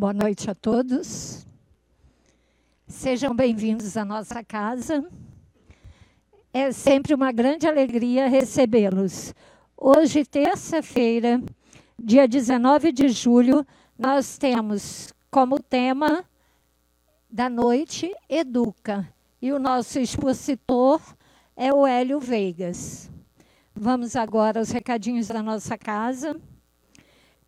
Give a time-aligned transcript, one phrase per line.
[0.00, 1.46] Boa noite a todos.
[2.86, 5.06] Sejam bem-vindos à nossa casa.
[6.54, 9.34] É sempre uma grande alegria recebê-los.
[9.76, 11.38] Hoje, terça-feira,
[11.98, 13.62] dia 19 de julho,
[13.98, 16.24] nós temos como tema
[17.30, 19.06] da noite Educa.
[19.42, 20.98] E o nosso expositor
[21.54, 23.10] é o Hélio Veigas.
[23.74, 26.40] Vamos agora aos recadinhos da nossa casa.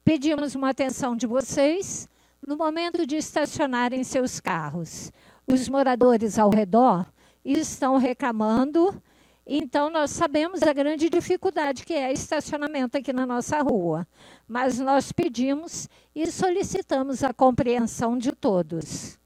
[0.05, 2.12] Pedimos uma atenção de vocês
[2.47, 5.13] no momento de estacionarem seus carros.
[5.47, 7.07] Os moradores ao redor
[7.45, 9.01] estão reclamando,
[9.47, 14.07] então nós sabemos a grande dificuldade que é estacionamento aqui na nossa rua.
[14.47, 19.19] Mas nós pedimos e solicitamos a compreensão de todos.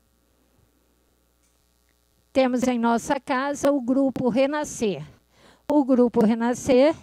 [2.33, 5.03] Temos em nossa casa o grupo Renascer.
[5.69, 6.95] O grupo Renascer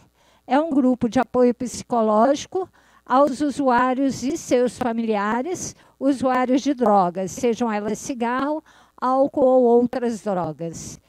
[0.45, 2.69] é um grupo de apoio psicológico
[3.05, 8.61] aos usuários e seus familiares, usuários de drogas, sejam elas cigarro,
[8.97, 10.99] álcool ou outras drogas.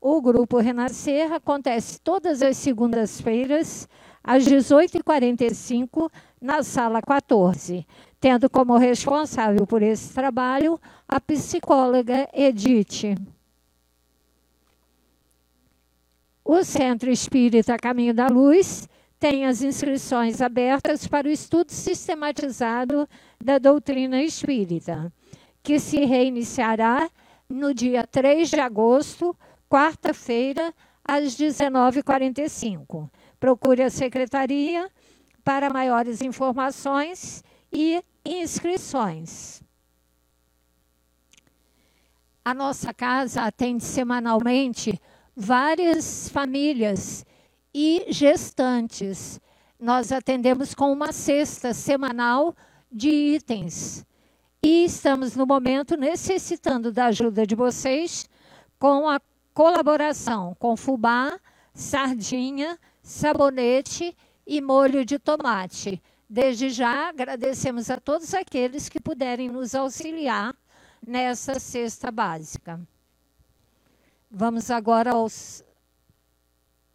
[0.00, 3.88] O grupo Renascer acontece todas as segundas-feiras,
[4.22, 7.86] às 18h45, na sala 14,
[8.18, 13.16] tendo como responsável por esse trabalho a psicóloga Edith.
[16.44, 18.88] O Centro Espírita Caminho da Luz
[19.22, 23.08] tem as inscrições abertas para o estudo sistematizado
[23.40, 25.12] da doutrina espírita,
[25.62, 27.08] que se reiniciará
[27.48, 29.36] no dia 3 de agosto,
[29.70, 33.08] quarta-feira, às 19h45.
[33.38, 34.90] Procure a secretaria
[35.44, 39.62] para maiores informações e inscrições.
[42.44, 45.00] A nossa casa atende semanalmente
[45.36, 47.24] várias famílias
[47.74, 49.40] e gestantes.
[49.78, 52.54] Nós atendemos com uma cesta semanal
[52.90, 54.06] de itens.
[54.62, 58.28] E estamos, no momento, necessitando da ajuda de vocês
[58.78, 59.20] com a
[59.52, 61.38] colaboração com fubá,
[61.74, 64.16] sardinha, sabonete
[64.46, 66.02] e molho de tomate.
[66.28, 70.54] Desde já, agradecemos a todos aqueles que puderem nos auxiliar
[71.06, 72.80] nessa cesta básica.
[74.30, 75.62] Vamos agora aos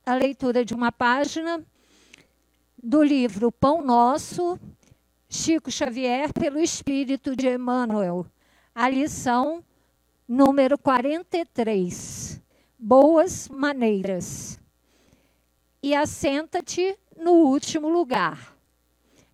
[0.07, 1.61] a leitura de uma página
[2.81, 4.57] do livro Pão Nosso,
[5.27, 8.25] Chico Xavier, pelo Espírito de Emmanuel.
[8.73, 9.61] A lição
[10.25, 12.41] número 43.
[12.79, 14.57] Boas maneiras.
[15.83, 18.55] E assenta-te no último lugar.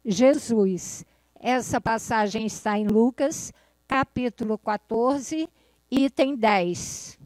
[0.03, 1.05] Jesus.
[1.39, 3.53] Essa passagem está em Lucas,
[3.87, 5.47] capítulo 14,
[5.91, 7.19] item 10.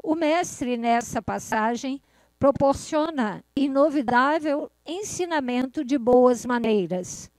[0.00, 2.00] O mestre, nessa passagem,
[2.40, 7.30] proporciona inovidável ensinamento de boas maneiras.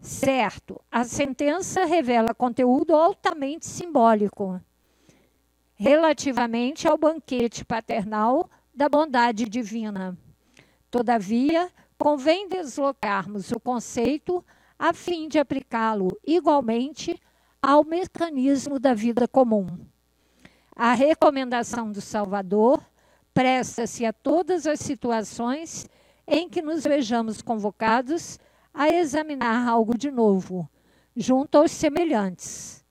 [0.00, 4.60] Certo, a sentença revela conteúdo altamente simbólico
[5.76, 10.18] relativamente ao banquete paternal da bondade divina.
[10.90, 14.44] Todavia, convém deslocarmos o conceito
[14.78, 17.20] a fim de aplicá-lo igualmente
[17.62, 19.66] ao mecanismo da vida comum.
[20.74, 22.80] A recomendação do Salvador
[23.34, 25.88] presta-se a todas as situações
[26.26, 28.38] em que nos vejamos convocados
[28.72, 30.70] a examinar algo de novo,
[31.14, 32.84] junto aos semelhantes.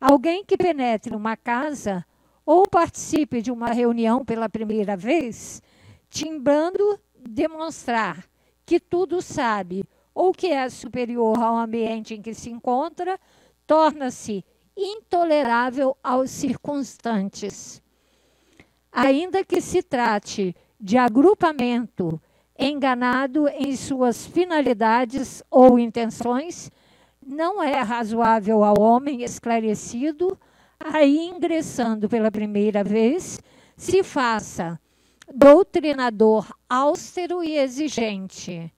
[0.00, 2.04] Alguém que penetre uma casa
[2.44, 5.62] ou participe de uma reunião pela primeira vez,
[6.08, 8.24] timbrando demonstrar
[8.64, 13.18] que tudo sabe ou que é superior ao ambiente em que se encontra,
[13.66, 14.44] torna-se
[14.76, 17.82] intolerável aos circunstantes
[18.92, 22.20] ainda que se trate de agrupamento
[22.58, 26.70] enganado em suas finalidades ou intenções,
[27.24, 30.38] não é razoável ao homem esclarecido,
[30.78, 33.40] aí ingressando pela primeira vez,
[33.76, 34.78] se faça
[35.32, 38.72] doutrinador austero e exigente,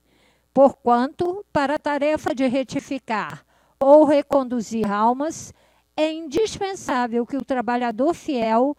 [0.53, 3.43] porquanto, para a tarefa de retificar
[3.79, 5.53] ou reconduzir almas,
[5.97, 8.75] é indispensável que o trabalhador fiel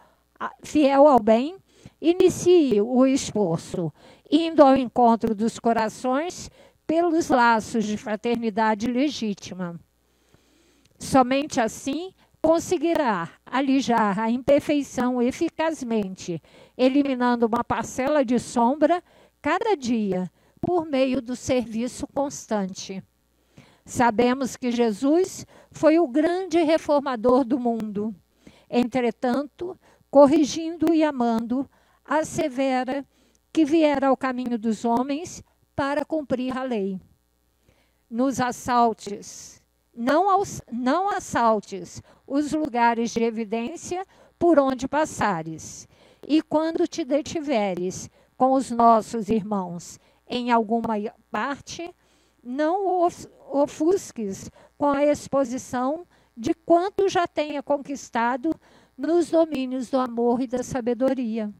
[0.63, 1.57] fiel ao bem,
[2.01, 3.91] inicie o esforço,
[4.29, 6.49] indo ao encontro dos corações
[6.85, 9.79] pelos laços de fraternidade legítima.
[10.99, 16.41] Somente assim conseguirá alijar a imperfeição eficazmente,
[16.77, 19.03] eliminando uma parcela de sombra
[19.41, 20.31] cada dia
[20.61, 23.03] por meio do serviço constante.
[23.85, 28.13] Sabemos que Jesus foi o grande reformador do mundo.
[28.69, 29.77] Entretanto,
[30.09, 31.69] corrigindo e amando,
[32.05, 33.05] assevera
[33.51, 35.43] que viera ao caminho dos homens
[35.75, 36.99] para cumprir a lei.
[38.09, 39.61] Nos assaltes
[39.93, 44.05] Não, não assaltes os lugares de evidência
[44.37, 45.87] por onde passares.
[46.27, 50.93] E quando te detiveres com os nossos irmãos em alguma
[51.31, 51.93] parte,
[52.43, 53.07] não
[53.51, 56.05] ofusques com a exposição
[56.35, 58.53] de quanto já tenha conquistado
[58.97, 61.53] nos domínios do amor e da sabedoria.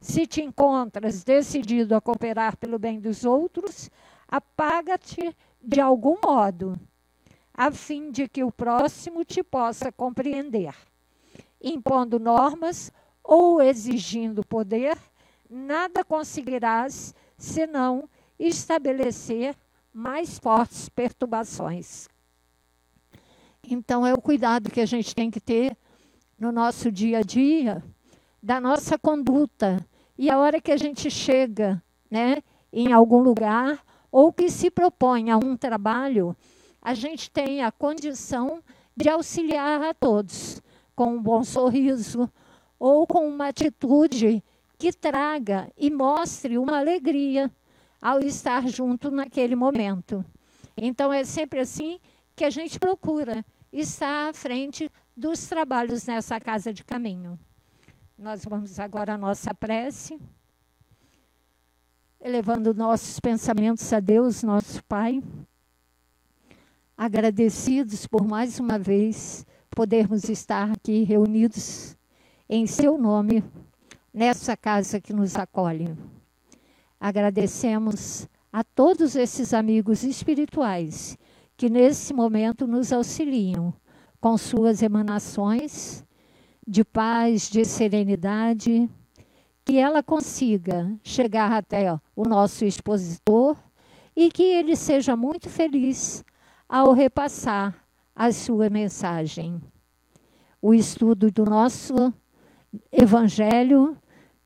[0.00, 3.90] Se te encontras decidido a cooperar pelo bem dos outros,
[4.28, 6.78] apaga-te de algum modo,
[7.54, 10.74] a fim de que o próximo te possa compreender.
[11.62, 12.92] Impondo normas
[13.22, 14.98] ou exigindo poder,
[15.48, 18.06] nada conseguirás senão
[18.38, 19.56] estabelecer
[19.90, 22.08] mais fortes perturbações.
[23.66, 25.74] Então, é o cuidado que a gente tem que ter
[26.44, 27.82] no nosso dia a dia,
[28.42, 29.78] da nossa conduta.
[30.18, 33.82] E a hora que a gente chega né, em algum lugar,
[34.12, 36.36] ou que se propõe a um trabalho,
[36.82, 38.62] a gente tem a condição
[38.94, 40.60] de auxiliar a todos,
[40.94, 42.30] com um bom sorriso,
[42.78, 44.44] ou com uma atitude
[44.76, 47.50] que traga e mostre uma alegria
[48.02, 50.22] ao estar junto naquele momento.
[50.76, 51.98] Então é sempre assim
[52.36, 53.42] que a gente procura
[53.72, 57.38] estar à frente dos trabalhos nessa casa de caminho.
[58.18, 60.18] Nós vamos agora à nossa prece,
[62.20, 65.22] elevando nossos pensamentos a Deus, nosso Pai,
[66.96, 71.96] agradecidos por mais uma vez podermos estar aqui reunidos
[72.48, 73.42] em Seu nome,
[74.12, 75.96] nessa casa que nos acolhe.
[76.98, 81.18] Agradecemos a todos esses amigos espirituais
[81.56, 83.74] que nesse momento nos auxiliam
[84.24, 86.02] com suas emanações
[86.66, 88.88] de paz, de serenidade,
[89.62, 93.54] que ela consiga chegar até o nosso expositor
[94.16, 96.24] e que ele seja muito feliz
[96.66, 97.76] ao repassar
[98.16, 99.60] a sua mensagem.
[100.62, 102.10] O estudo do nosso
[102.90, 103.94] Evangelho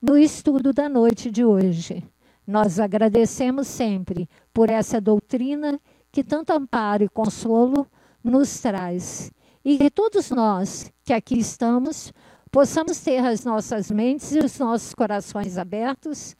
[0.03, 2.03] no estudo da noite de hoje.
[2.45, 7.87] Nós agradecemos sempre por essa doutrina que tanto amparo e consolo
[8.25, 9.31] nos traz.
[9.69, 12.11] E que todos nós que aqui estamos
[12.51, 16.35] possamos ter as nossas mentes e os nossos corações abertos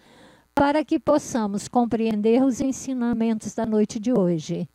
[0.55, 4.67] para que possamos compreender os ensinamentos da noite de hoje.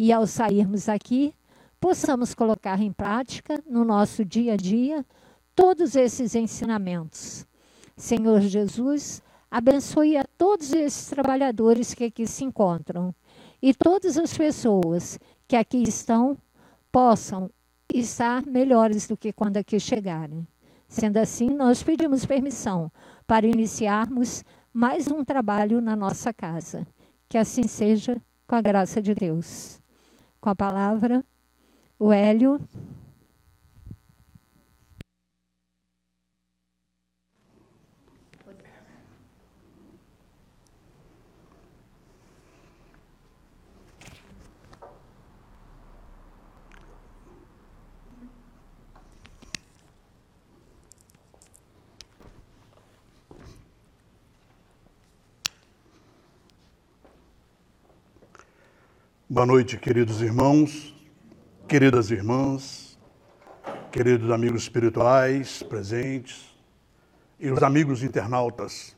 [0.00, 1.34] E ao sairmos aqui,
[1.78, 5.04] possamos colocar em prática no nosso dia a dia
[5.54, 7.46] todos esses ensinamentos.
[7.94, 9.20] Senhor Jesus,
[9.50, 13.14] Abençoe a todos esses trabalhadores que aqui se encontram
[13.60, 16.38] e todas as pessoas que aqui estão
[16.90, 17.50] possam
[17.92, 20.46] estar melhores do que quando aqui chegarem.
[20.88, 22.90] Sendo assim, nós pedimos permissão
[23.26, 26.86] para iniciarmos mais um trabalho na nossa casa.
[27.28, 29.80] Que assim seja, com a graça de Deus.
[30.40, 31.24] Com a palavra,
[31.98, 32.60] o Hélio.
[59.30, 60.96] Boa noite, queridos irmãos,
[61.68, 62.98] queridas irmãs,
[63.92, 66.58] queridos amigos espirituais presentes
[67.38, 68.96] e os amigos internautas.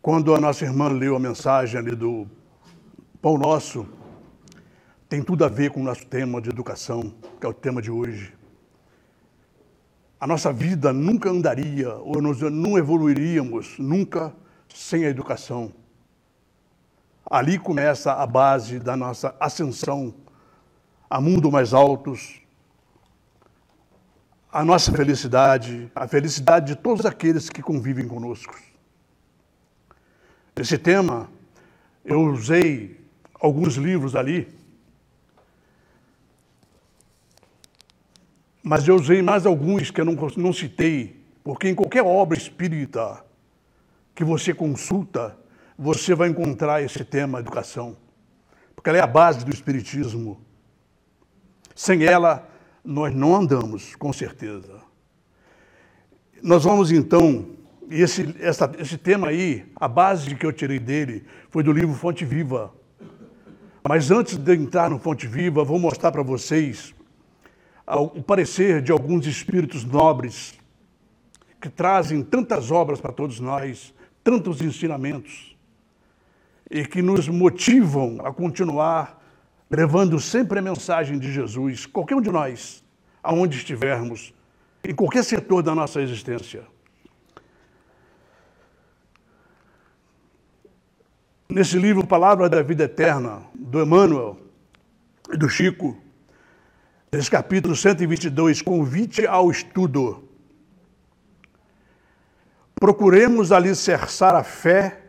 [0.00, 2.26] Quando a nossa irmã leu a mensagem ali do
[3.20, 3.86] Pão Nosso,
[5.06, 7.90] tem tudo a ver com o nosso tema de educação, que é o tema de
[7.90, 8.32] hoje.
[10.18, 14.34] A nossa vida nunca andaria, ou nós não evoluiríamos nunca
[14.66, 15.74] sem a educação
[17.28, 20.14] Ali começa a base da nossa ascensão
[21.10, 22.40] a mundo mais altos,
[24.52, 28.56] a nossa felicidade, a felicidade de todos aqueles que convivem conosco.
[30.54, 31.28] Esse tema,
[32.04, 33.00] eu usei
[33.40, 34.48] alguns livros ali,
[38.62, 43.24] mas eu usei mais alguns que eu não, não citei, porque em qualquer obra espírita
[44.14, 45.36] que você consulta,
[45.78, 47.96] você vai encontrar esse tema educação,
[48.74, 50.40] porque ela é a base do Espiritismo.
[51.74, 52.48] Sem ela,
[52.82, 54.80] nós não andamos, com certeza.
[56.42, 57.50] Nós vamos então,
[57.90, 62.24] esse, essa, esse tema aí, a base que eu tirei dele foi do livro Fonte
[62.24, 62.72] Viva.
[63.86, 66.94] Mas antes de entrar no Fonte Viva, vou mostrar para vocês
[67.86, 70.54] o parecer de alguns espíritos nobres
[71.60, 75.55] que trazem tantas obras para todos nós, tantos ensinamentos
[76.70, 79.22] e que nos motivam a continuar
[79.70, 82.84] levando sempre a mensagem de Jesus, qualquer um de nós,
[83.22, 84.32] aonde estivermos,
[84.84, 86.64] em qualquer setor da nossa existência.
[91.48, 94.38] Nesse livro, Palavra da Vida Eterna, do Emmanuel
[95.32, 95.96] e do Chico,
[97.10, 100.28] nesse capítulo 122, Convite ao Estudo,
[102.74, 105.05] procuremos alicerçar a fé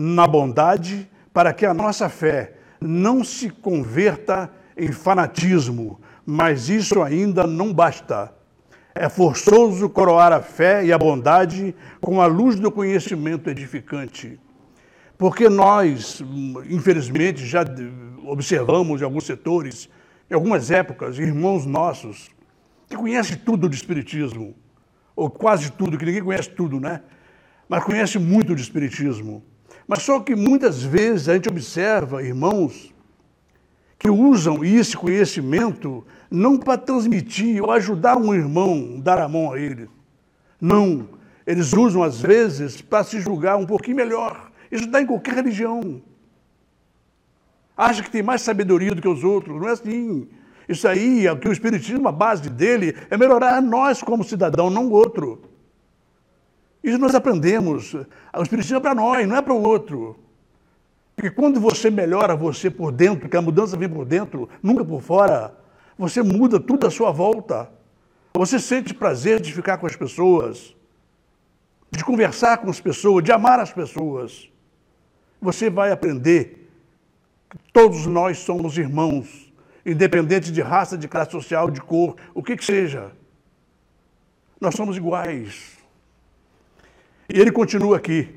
[0.00, 7.48] na bondade para que a nossa fé não se converta em fanatismo, mas isso ainda
[7.48, 8.32] não basta.
[8.94, 14.38] É forçoso coroar a fé e a bondade com a luz do conhecimento edificante.
[15.16, 16.22] Porque nós,
[16.70, 17.64] infelizmente, já
[18.24, 19.88] observamos em alguns setores,
[20.30, 22.30] em algumas épocas, irmãos nossos,
[22.88, 24.54] que conhecem tudo do Espiritismo,
[25.16, 27.02] ou quase tudo, que ninguém conhece tudo, né?
[27.68, 29.42] Mas conhece muito do Espiritismo.
[29.88, 32.94] Mas só que muitas vezes a gente observa irmãos
[33.98, 39.58] que usam esse conhecimento não para transmitir ou ajudar um irmão, dar a mão a
[39.58, 39.88] ele.
[40.60, 41.08] Não.
[41.46, 44.52] Eles usam, às vezes, para se julgar um pouquinho melhor.
[44.70, 46.02] Isso dá em qualquer religião.
[47.74, 49.58] Acha que tem mais sabedoria do que os outros.
[49.58, 50.28] Não é assim.
[50.68, 54.88] Isso aí, é que o Espiritismo, a base dele, é melhorar nós como cidadão, não
[54.88, 55.47] o outro.
[56.88, 57.94] Isso nós aprendemos.
[57.94, 60.18] O Espiritismo é para nós, não é para o outro.
[61.14, 65.02] Porque quando você melhora você por dentro, que a mudança vem por dentro, nunca por
[65.02, 65.56] fora,
[65.98, 67.70] você muda tudo à sua volta.
[68.34, 70.76] Você sente prazer de ficar com as pessoas,
[71.90, 74.48] de conversar com as pessoas, de amar as pessoas
[75.40, 76.68] você vai aprender
[77.48, 79.52] que todos nós somos irmãos,
[79.86, 83.12] independente de raça, de classe social, de cor, o que que seja.
[84.60, 85.77] Nós somos iguais.
[87.28, 88.34] E ele continua aqui.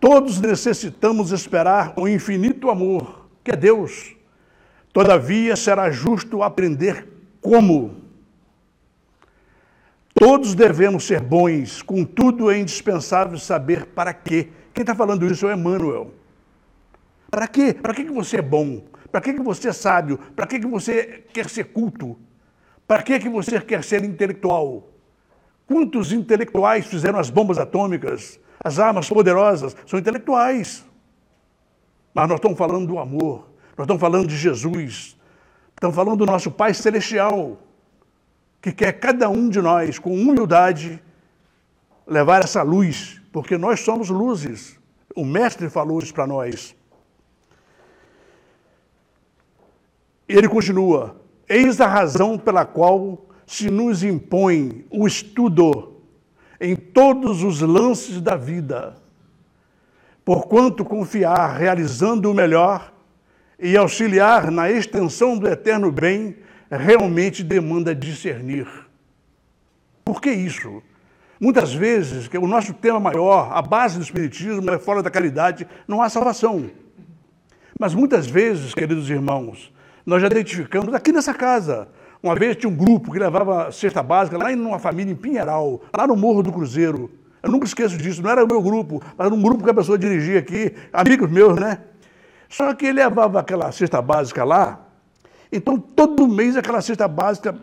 [0.00, 4.14] Todos necessitamos esperar o infinito amor, que é Deus.
[4.92, 7.06] Todavia será justo aprender
[7.40, 8.02] como.
[10.12, 14.48] Todos devemos ser bons, contudo é indispensável saber para quê.
[14.72, 16.12] Quem está falando isso é Emmanuel.
[17.30, 17.74] Para quê?
[17.74, 18.82] Para que você é bom?
[19.12, 20.18] Para que você é sábio?
[20.34, 22.18] Para que você quer ser culto?
[22.86, 24.88] Para que você quer ser intelectual?
[25.66, 29.76] Quantos intelectuais fizeram as bombas atômicas, as armas poderosas?
[29.86, 30.84] São intelectuais.
[32.14, 35.16] Mas nós estamos falando do amor, nós estamos falando de Jesus,
[35.74, 37.58] estamos falando do nosso Pai Celestial,
[38.62, 41.02] que quer cada um de nós, com humildade,
[42.06, 44.80] levar essa luz porque nós somos luzes.
[45.14, 46.74] O Mestre falou isso para nós.
[50.26, 56.02] Ele continua: Eis a razão pela qual se nos impõe o estudo
[56.60, 58.96] em todos os lances da vida,
[60.24, 62.92] porquanto confiar realizando o melhor
[63.58, 66.36] e auxiliar na extensão do eterno bem
[66.70, 68.66] realmente demanda discernir.
[70.04, 70.82] Por que isso?
[71.38, 75.66] Muitas vezes, que o nosso tema maior, a base do Espiritismo é fora da caridade,
[75.86, 76.70] não há salvação.
[77.78, 79.72] Mas muitas vezes, queridos irmãos,
[80.04, 81.88] nós já identificamos aqui nessa casa.
[82.22, 85.80] Uma vez tinha um grupo que levava cesta básica lá em uma família em Pinheiral,
[85.96, 87.10] lá no Morro do Cruzeiro.
[87.42, 89.98] Eu nunca esqueço disso, não era o meu grupo, era um grupo que a pessoa
[89.98, 91.78] dirigia aqui, amigos meus, né?
[92.48, 94.80] Só que ele levava aquela cesta básica lá,
[95.52, 97.54] então todo mês aquela cesta básica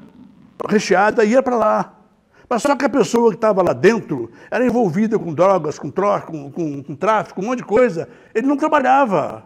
[0.69, 1.93] recheada ia para lá.
[2.49, 6.21] Mas só que a pessoa que estava lá dentro era envolvida com drogas, com, tro
[6.21, 8.07] com, com, com tráfico, um monte de coisa.
[8.33, 9.43] Ele não trabalhava.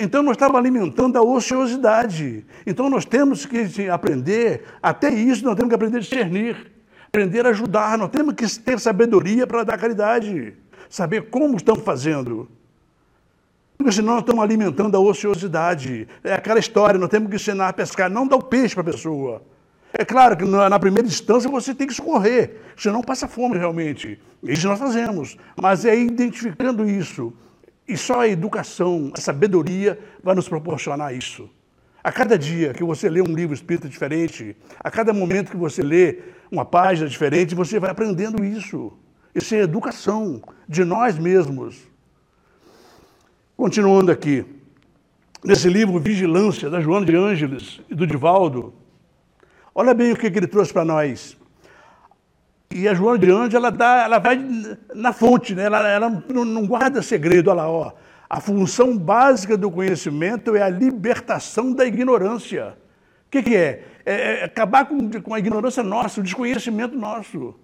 [0.00, 2.44] Então nós estávamos alimentando a ociosidade.
[2.66, 6.72] Então nós temos que aprender, até isso nós temos que aprender a discernir,
[7.06, 10.54] aprender a ajudar, nós temos que ter sabedoria para dar caridade,
[10.88, 12.48] saber como estamos fazendo.
[13.76, 16.08] Porque senão nós estamos alimentando a ociosidade.
[16.24, 18.92] É aquela história, nós temos que ensinar a pescar, não dar o peixe para a
[18.92, 19.42] pessoa.
[19.92, 24.20] É claro que na primeira instância você tem que escorrer, senão passa fome realmente.
[24.42, 25.36] Isso nós fazemos.
[25.60, 27.32] Mas é identificando isso.
[27.88, 31.48] E só a educação, a sabedoria vai nos proporcionar isso.
[32.04, 35.82] A cada dia que você lê um livro espírita diferente, a cada momento que você
[35.82, 36.18] lê
[36.52, 38.92] uma página diferente, você vai aprendendo isso.
[39.34, 41.88] Isso é educação de nós mesmos.
[43.56, 44.44] Continuando aqui,
[45.42, 48.74] nesse livro Vigilância, da Joana de Ângeles e do Divaldo,
[49.80, 51.37] Olha bem o que, ele trouxe para nós.
[52.70, 54.44] E a Joana de Anjos, ela, dá, ela vai
[54.94, 55.64] na fonte, né?
[55.64, 57.48] ela, ela não guarda segredo.
[57.50, 57.92] Olha lá, ó.
[58.28, 62.76] A função básica do conhecimento é a libertação da ignorância.
[63.26, 63.84] O que, que é?
[64.04, 64.40] é?
[64.40, 64.44] é?
[64.44, 67.54] acabar com, com a ignorância nossa, o desconhecimento nosso.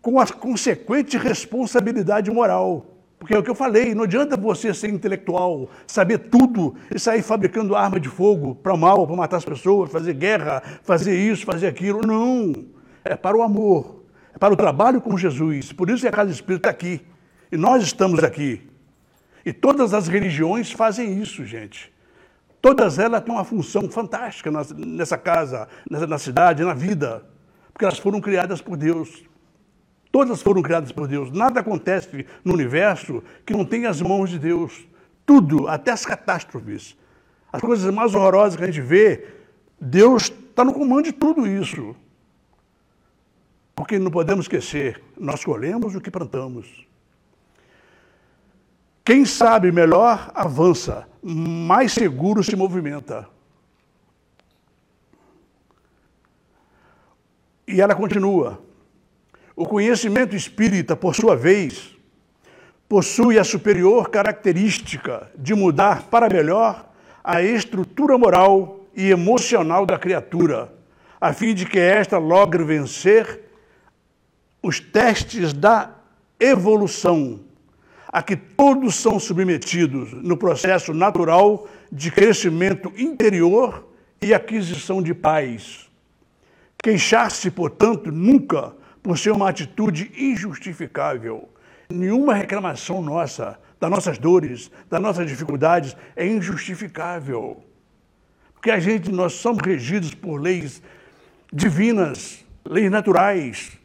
[0.00, 2.86] Com a consequente responsabilidade moral.
[3.18, 7.22] Porque é o que eu falei, não adianta você ser intelectual, saber tudo e sair
[7.22, 11.46] fabricando arma de fogo para o mal, para matar as pessoas, fazer guerra, fazer isso,
[11.46, 12.06] fazer aquilo.
[12.06, 12.73] Não.
[13.04, 14.02] É para o amor,
[14.34, 15.72] é para o trabalho com Jesus.
[15.72, 17.02] Por isso que a Casa Espírita está aqui.
[17.52, 18.68] E nós estamos aqui.
[19.44, 21.92] E todas as religiões fazem isso, gente.
[22.62, 27.22] Todas elas têm uma função fantástica nessa casa, na cidade, na vida.
[27.72, 29.22] Porque elas foram criadas por Deus.
[30.10, 31.30] Todas foram criadas por Deus.
[31.30, 34.86] Nada acontece no universo que não tenha as mãos de Deus.
[35.26, 36.96] Tudo, até as catástrofes.
[37.52, 39.26] As coisas mais horrorosas que a gente vê,
[39.78, 41.94] Deus está no comando de tudo isso.
[43.74, 46.86] Porque não podemos esquecer, nós colhemos o que plantamos.
[49.04, 53.28] Quem sabe melhor avança, mais seguro se movimenta.
[57.66, 58.62] E ela continua.
[59.56, 61.94] O conhecimento espírita, por sua vez,
[62.88, 66.90] possui a superior característica de mudar para melhor
[67.22, 70.72] a estrutura moral e emocional da criatura,
[71.20, 73.43] a fim de que esta logre vencer
[74.64, 75.90] os testes da
[76.40, 77.40] evolução,
[78.08, 83.86] a que todos são submetidos no processo natural de crescimento interior
[84.22, 85.90] e aquisição de paz.
[86.82, 91.46] Queixar-se, portanto, nunca por ser uma atitude injustificável.
[91.90, 97.62] Nenhuma reclamação nossa, das nossas dores, das nossas dificuldades, é injustificável.
[98.54, 100.80] Porque a gente, nós somos regidos por leis
[101.52, 103.83] divinas, leis naturais.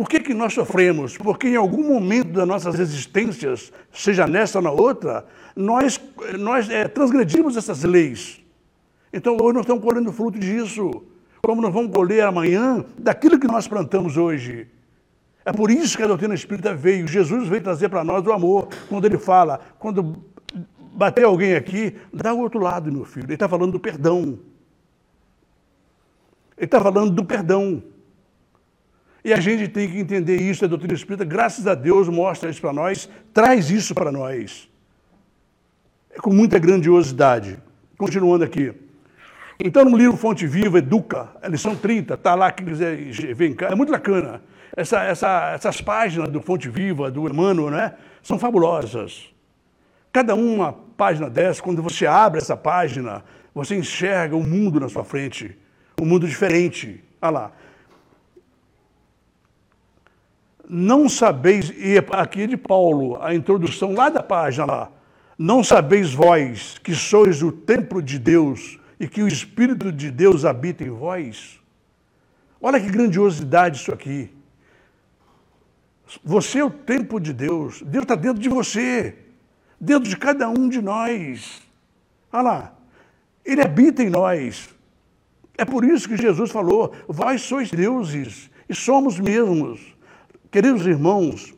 [0.00, 1.18] Por que, que nós sofremos?
[1.18, 6.00] Porque em algum momento das nossas existências, seja nessa ou na outra, nós,
[6.38, 8.40] nós é, transgredimos essas leis.
[9.12, 11.04] Então hoje nós estamos colhendo fruto disso
[11.42, 14.68] como nós vamos colher amanhã daquilo que nós plantamos hoje.
[15.44, 17.06] É por isso que a doutrina espírita veio.
[17.06, 18.68] Jesus veio trazer para nós o amor.
[18.88, 20.16] Quando ele fala, quando
[20.94, 23.26] bater alguém aqui, dá o outro lado, meu filho.
[23.26, 24.38] Ele está falando do perdão.
[26.56, 27.82] Ele está falando do perdão.
[29.24, 32.60] E a gente tem que entender isso, a doutrina espírita, graças a Deus, mostra isso
[32.60, 34.68] para nós, traz isso para nós.
[36.10, 37.58] É com muita grandiosidade.
[37.98, 38.72] Continuando aqui.
[39.62, 42.96] Então, no livro Fonte Viva, Educa, a lição 30, está lá, quem quiser
[43.34, 44.42] ver em casa, é muito bacana.
[44.74, 49.28] Essa, essa, essas páginas do Fonte Viva, do Emmanuel, né, são fabulosas.
[50.10, 53.22] Cada uma página dessa, quando você abre essa página,
[53.54, 55.56] você enxerga um mundo na sua frente,
[56.00, 57.04] um mundo diferente.
[57.20, 57.52] Olha lá.
[60.72, 64.92] Não sabeis, e aqui é de Paulo, a introdução lá da página lá.
[65.36, 70.44] Não sabeis vós que sois o templo de Deus e que o Espírito de Deus
[70.44, 71.58] habita em vós.
[72.62, 74.30] Olha que grandiosidade isso aqui.
[76.22, 77.82] Você é o templo de Deus.
[77.82, 79.16] Deus está dentro de você,
[79.80, 81.62] dentro de cada um de nós.
[82.32, 82.74] Olha lá,
[83.44, 84.68] Ele habita em nós.
[85.58, 89.98] É por isso que Jesus falou: Vós sois deuses e somos mesmos.
[90.50, 91.54] Queridos irmãos,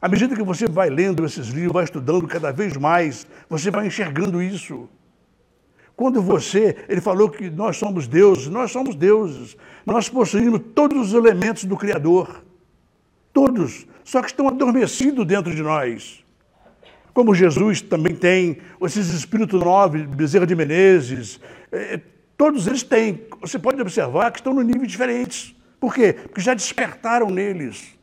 [0.00, 3.86] à medida que você vai lendo esses livros, vai estudando cada vez mais, você vai
[3.86, 4.88] enxergando isso.
[5.94, 9.54] Quando você, ele falou que nós somos deuses, nós somos deuses.
[9.84, 12.42] Nós possuímos todos os elementos do Criador.
[13.34, 13.86] Todos.
[14.02, 16.24] Só que estão adormecidos dentro de nós.
[17.12, 21.38] Como Jesus também tem, esses espíritos novos, Bezerra de Menezes,
[21.70, 22.00] eh,
[22.38, 23.26] todos eles têm.
[23.42, 25.54] Você pode observar que estão no nível diferentes.
[25.78, 26.14] Por quê?
[26.14, 28.00] Porque já despertaram neles.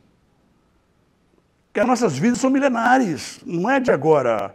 [1.72, 4.54] Que as nossas vidas são milenares, não é de agora.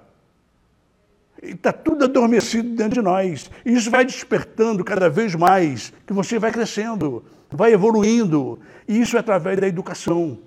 [1.41, 3.49] Está tudo adormecido dentro de nós.
[3.65, 8.59] E isso vai despertando cada vez mais, que você vai crescendo, vai evoluindo.
[8.87, 10.39] E isso é através da educação.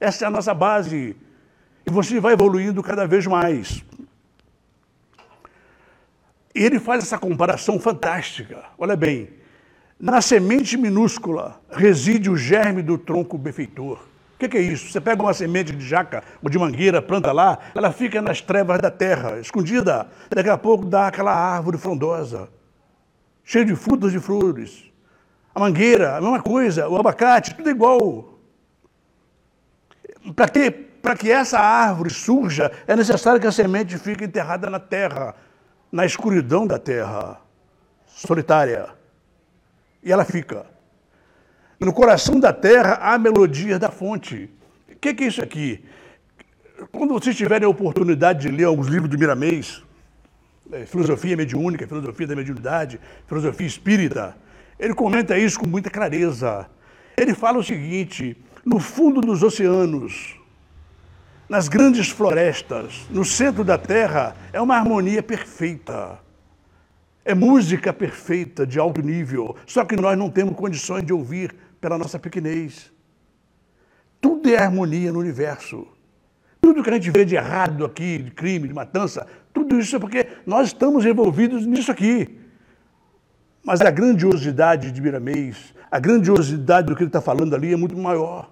[0.00, 1.16] Essa é a nossa base.
[1.86, 3.82] E você vai evoluindo cada vez mais.
[6.54, 8.64] E ele faz essa comparação fantástica.
[8.76, 9.30] Olha bem,
[9.98, 14.00] na semente minúscula reside o germe do tronco benfeitor.
[14.38, 14.92] O que, que, é isso?
[14.92, 18.78] Você pega uma semente de jaca ou de mangueira, planta lá, ela fica nas trevas
[18.78, 20.06] da terra, escondida.
[20.30, 22.48] Daqui a pouco dá aquela árvore frondosa,
[23.42, 24.84] cheia de frutas e flores.
[25.52, 28.38] A mangueira, a mesma coisa, o abacate, tudo igual.
[30.36, 30.70] Para que,
[31.18, 35.34] que essa árvore surja, é necessário que a semente fique enterrada na terra,
[35.90, 37.40] na escuridão da terra,
[38.06, 38.88] solitária.
[40.00, 40.77] E ela fica.
[41.80, 44.50] No coração da terra há melodia da fonte.
[44.90, 45.84] O que, que é isso aqui?
[46.90, 49.84] Quando vocês tiverem a oportunidade de ler alguns livros do Miramês,
[50.72, 54.36] é, Filosofia Mediúnica, Filosofia da Mediunidade, Filosofia Espírita,
[54.76, 56.68] ele comenta isso com muita clareza.
[57.16, 60.36] Ele fala o seguinte: no fundo dos oceanos,
[61.48, 66.18] nas grandes florestas, no centro da terra, é uma harmonia perfeita.
[67.24, 71.98] É música perfeita, de alto nível, só que nós não temos condições de ouvir pela
[71.98, 72.92] nossa pequenez.
[74.20, 75.86] Tudo é harmonia no universo.
[76.60, 79.98] Tudo que a gente vê de errado aqui, de crime, de matança, tudo isso é
[79.98, 82.38] porque nós estamos envolvidos nisso aqui.
[83.64, 87.96] Mas a grandiosidade de Miramês, a grandiosidade do que ele está falando ali é muito
[87.96, 88.50] maior.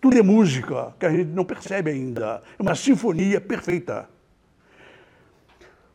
[0.00, 2.42] Tudo é música que a gente não percebe ainda.
[2.58, 4.08] É uma sinfonia perfeita.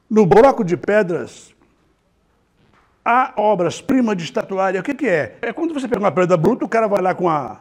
[0.09, 1.50] No bloco de pedras,
[3.03, 4.79] há obras-primas de estatuária.
[4.79, 5.37] O que, que, é?
[5.41, 7.59] É quando você pega uma pedra bruta, o cara vai lá com, a,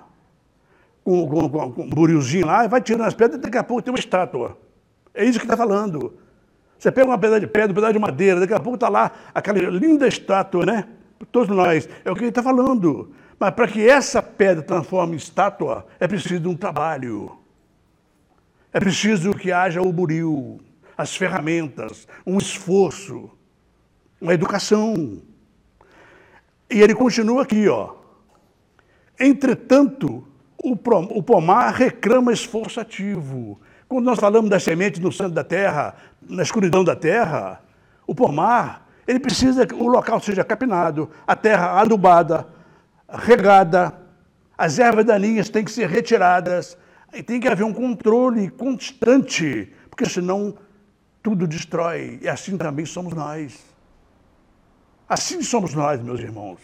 [1.02, 3.92] com, com, com, um burilzinho lá, vai tirando as pedras e daqui a pouco tem
[3.92, 4.58] uma estátua.
[5.14, 6.14] É isso que está falando.
[6.78, 9.10] Você pega uma pedra de pedra, um pedaço de madeira, daqui a pouco está lá
[9.34, 10.86] aquela linda estátua, né?
[11.30, 11.88] Todos nós.
[12.04, 13.12] É o que ele está falando.
[13.38, 17.38] Mas para que essa pedra transforme em estátua, é preciso um trabalho.
[18.72, 20.60] É preciso que haja o buril,
[20.96, 23.30] as ferramentas, um esforço,
[24.20, 25.22] uma educação.
[26.70, 27.94] E ele continua aqui, ó.
[29.18, 30.24] Entretanto,
[30.56, 30.76] o
[31.22, 33.60] pomar reclama esforço ativo.
[33.88, 37.60] Quando nós falamos das sementes no centro da terra, na escuridão da terra,
[38.06, 42.46] o pomar, ele precisa que o local seja capinado, a terra adubada,
[43.08, 43.92] regada,
[44.56, 46.78] as ervas daninhas têm que ser retiradas,
[47.12, 50.54] e tem que haver um controle constante, porque senão
[51.20, 52.20] tudo destrói.
[52.22, 53.69] E assim também somos nós.
[55.10, 56.60] Assim somos nós, meus irmãos.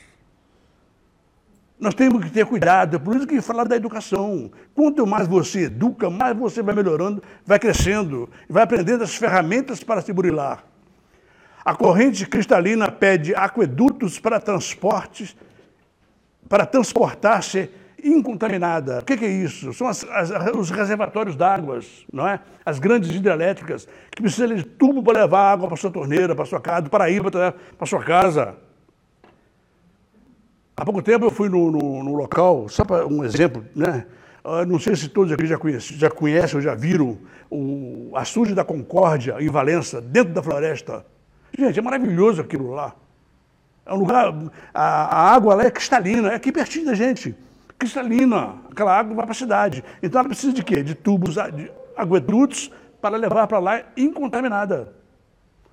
[1.80, 4.52] Nós temos que ter cuidado, é por isso que falar da educação.
[4.72, 10.00] Quanto mais você educa, mais você vai melhorando, vai crescendo, vai aprendendo as ferramentas para
[10.00, 10.62] se burilar.
[11.64, 15.36] A corrente cristalina pede aquedutos para transportes,
[16.48, 17.68] para transportar-se
[18.06, 19.00] incontaminada.
[19.00, 19.72] O que, é isso?
[19.72, 21.80] São as, as, os reservatórios d'água,
[22.12, 22.40] não é?
[22.64, 26.60] As grandes hidrelétricas que precisam de tubo para levar água para sua torneira, para sua
[26.60, 28.54] casa, para ir para, para sua casa.
[30.76, 34.06] Há pouco tempo eu fui no, no, no local, só para um exemplo, né?
[34.44, 37.18] Eu não sei se todos aqui já conhecem, já conhecem ou já viram
[37.50, 41.04] o açude da Concórdia, em Valença, dentro da floresta.
[41.58, 42.94] Gente, é maravilhoso aquilo lá.
[43.84, 44.32] É um lugar.
[44.72, 47.34] A, a água lá é cristalina, é aqui pertinho da gente
[47.78, 48.56] cristalina.
[48.70, 49.84] Aquela água vai para a cidade.
[50.02, 50.82] Então ela precisa de quê?
[50.82, 54.92] De tubos, de aguedutos para levar para lá incontaminada.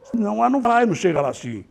[0.04, 1.64] Senão ela não vai, não chega lá assim.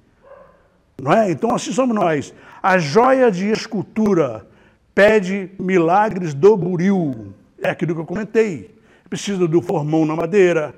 [1.01, 1.31] Não é?
[1.31, 2.35] Então assim somos nós.
[2.62, 4.47] A joia de escultura
[4.95, 7.35] pede milagres do buril.
[7.61, 8.75] É aquilo que eu comentei.
[9.09, 10.75] Precisa do formão na madeira,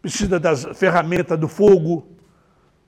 [0.00, 2.06] precisa das ferramentas do fogo,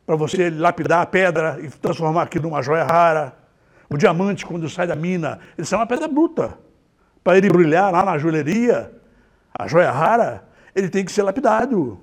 [0.06, 3.43] para você lapidar a pedra e transformar aquilo numa joia rara.
[3.88, 6.58] O diamante, quando sai da mina, ele sai uma pedra bruta.
[7.22, 8.92] Para ele brilhar lá na joalheria,
[9.56, 12.00] a joia rara, ele tem que ser lapidado.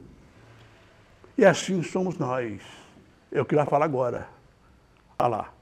[1.38, 2.62] E assim somos nós.
[3.32, 4.28] É o que vai falar agora.
[5.20, 5.54] Olha lá.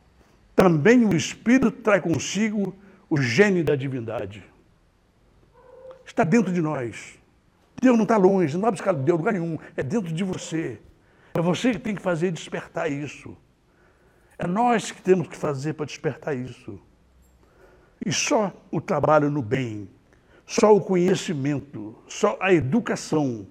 [0.55, 2.75] Também o Espírito traz consigo
[3.09, 4.43] o gênio da divindade.
[6.05, 7.17] Está dentro de nós.
[7.81, 9.57] Deus não está longe, não vai buscar Deus lugar nenhum.
[9.75, 10.79] É dentro de você.
[11.33, 13.37] É você que tem que fazer despertar isso.
[14.39, 16.79] É nós que temos que fazer para despertar isso.
[18.03, 19.89] E só o trabalho no bem,
[20.47, 23.45] só o conhecimento, só a educação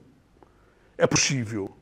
[0.96, 1.76] é possível.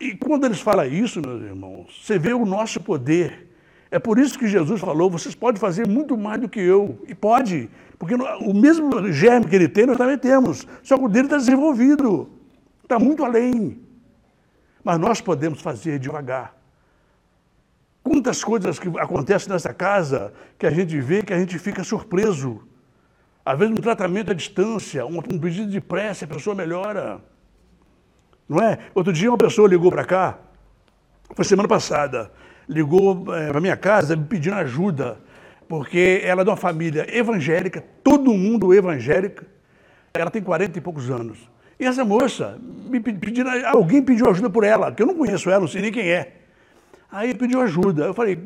[0.00, 3.48] E quando eles falam isso, meus irmãos, você vê o nosso poder.
[3.88, 7.00] É por isso que Jesus falou: vocês podem fazer muito mais do que eu.
[7.06, 7.70] E pode,
[8.00, 10.66] porque o mesmo germe que ele tem, nós também temos.
[10.82, 12.28] Só que o dele está desenvolvido,
[12.82, 13.80] está muito além.
[14.82, 16.57] Mas nós podemos fazer devagar.
[18.08, 22.62] Quantas coisas que acontecem nessa casa que a gente vê que a gente fica surpreso.
[23.44, 27.20] Às vezes um tratamento à distância, um, pedido de prece, a pessoa melhora.
[28.48, 28.78] Não é?
[28.94, 30.38] Outro dia uma pessoa ligou para cá,
[31.34, 32.32] foi semana passada,
[32.66, 35.18] ligou é, para minha casa me pedindo ajuda,
[35.68, 39.44] porque ela é de uma família evangélica, todo mundo evangélico,
[40.14, 41.38] ela tem 40 e poucos anos.
[41.78, 45.60] E essa moça, me pedindo, alguém pediu ajuda por ela, que eu não conheço ela,
[45.60, 46.37] não sei nem quem é.
[47.10, 48.04] Aí pediu ajuda.
[48.04, 48.38] Eu falei,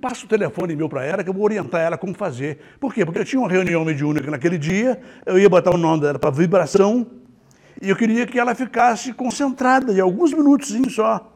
[0.00, 2.58] passa o telefone meu para ela, que eu vou orientar ela como fazer.
[2.78, 3.04] Por quê?
[3.04, 6.30] Porque eu tinha uma reunião mediúnica naquele dia, eu ia botar o nome dela para
[6.30, 7.06] vibração,
[7.80, 11.32] e eu queria que ela ficasse concentrada, de alguns minutos só.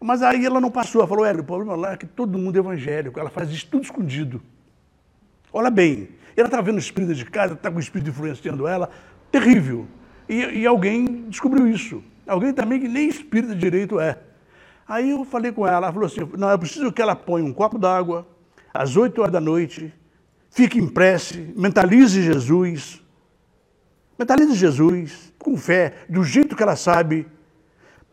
[0.00, 2.54] Mas aí ela não passou, ela falou, Hélio, o problema lá é que todo mundo
[2.56, 4.40] é evangélico, ela faz isso tudo escondido.
[5.52, 8.90] Olha bem, ela está vendo o espírito de casa, está com o espírito influenciando ela,
[9.32, 9.86] terrível.
[10.28, 12.02] E, e alguém descobriu isso.
[12.26, 14.18] Alguém também que nem espírito direito é.
[14.86, 17.52] Aí eu falei com ela, ela falou assim, não, eu preciso que ela ponha um
[17.52, 18.26] copo d'água,
[18.72, 19.92] às 8 horas da noite,
[20.50, 23.02] fique em prece, mentalize Jesus,
[24.18, 27.26] Mentalize Jesus, com fé, do jeito que ela sabe.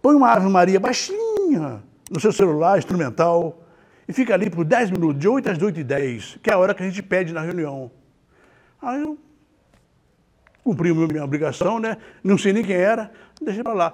[0.01, 3.63] Põe uma Ave Maria baixinha no seu celular, instrumental,
[4.07, 6.57] e fica ali por 10 minutos, de 8 às 8 e 10, que é a
[6.57, 7.91] hora que a gente pede na reunião.
[8.81, 9.17] Aí eu
[10.63, 11.97] cumpri minha obrigação, né?
[12.23, 13.93] Não sei nem quem era, deixei para lá.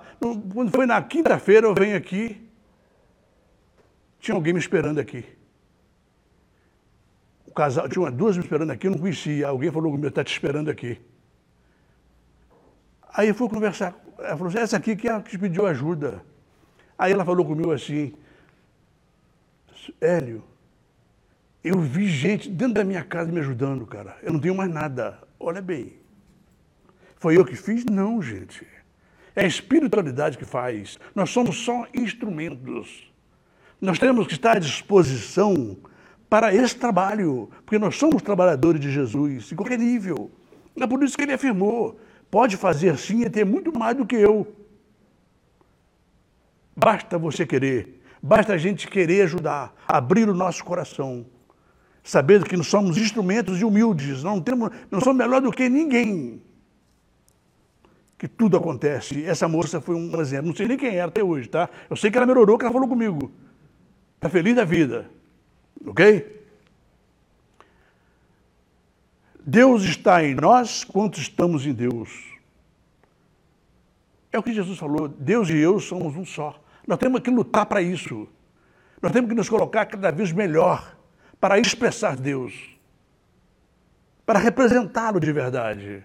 [0.54, 2.47] Quando foi na quinta-feira, eu venho aqui,
[4.20, 5.26] tinha alguém me esperando aqui.
[7.46, 9.48] O casal, tinha duas me esperando aqui, eu não conhecia.
[9.48, 11.00] Alguém falou comigo, está te esperando aqui.
[13.14, 13.96] Aí eu fui conversar.
[14.20, 16.24] Ela falou assim, essa aqui que é que pediu ajuda.
[16.98, 18.14] Aí ela falou comigo assim,
[20.02, 20.44] Hélio,
[21.64, 24.18] eu vi gente dentro da minha casa me ajudando, cara.
[24.24, 25.20] Eu não tenho mais nada.
[25.40, 25.94] Olha bem.
[27.18, 27.86] Foi eu que fiz?
[27.86, 28.66] Não, gente.
[29.36, 30.98] É a espiritualidade que faz.
[31.14, 33.12] Nós somos só instrumentos.
[33.80, 35.78] Nós temos que estar à disposição
[36.30, 40.32] para esse trabalho, porque nós somos trabalhadores de Jesus, em qualquer nível.
[40.76, 44.16] É por isso que ele afirmou: pode fazer sim e ter muito mais do que
[44.16, 44.48] eu.
[46.76, 51.26] Basta você querer, basta a gente querer ajudar, abrir o nosso coração,
[52.04, 56.42] sabendo que nós somos instrumentos e humildes, não, temos, não somos melhor do que ninguém.
[58.18, 59.24] Que tudo acontece.
[59.26, 61.70] Essa moça foi um exemplo, não sei nem quem era até hoje, tá?
[61.88, 63.32] Eu sei que ela melhorou, que ela falou comigo.
[64.18, 65.10] Está feliz da vida.
[65.86, 66.36] Ok?
[69.40, 72.38] Deus está em nós quanto estamos em Deus.
[74.32, 75.08] É o que Jesus falou.
[75.08, 76.60] Deus e eu somos um só.
[76.86, 78.28] Nós temos que lutar para isso.
[79.02, 80.98] Nós temos que nos colocar cada vez melhor
[81.40, 82.54] para expressar Deus,
[84.26, 86.04] para representá-lo de verdade.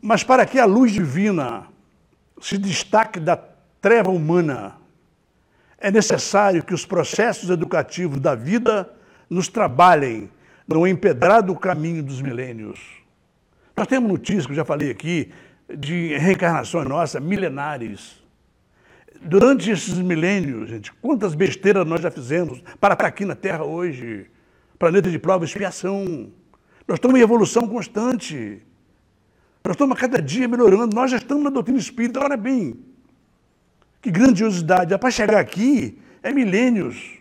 [0.00, 1.66] Mas para que a luz divina
[2.40, 3.36] se destaque da
[3.80, 4.76] treva humana,
[5.82, 8.88] é necessário que os processos educativos da vida
[9.28, 10.30] nos trabalhem
[10.66, 12.78] no empedrado caminho dos milênios.
[13.76, 15.32] Nós temos notícias, que eu já falei aqui,
[15.76, 18.22] de reencarnações nossas, milenares.
[19.20, 24.30] Durante esses milênios, gente, quantas besteiras nós já fizemos para estar aqui na Terra hoje?
[24.78, 26.32] Planeta de prova expiação.
[26.86, 28.62] Nós estamos em evolução constante.
[29.64, 30.94] Nós estamos a cada dia melhorando.
[30.94, 32.20] Nós já estamos na doutrina espírita.
[32.20, 32.91] Olha bem,
[34.02, 34.98] que grandiosidade.
[34.98, 37.18] Para chegar aqui é milênios.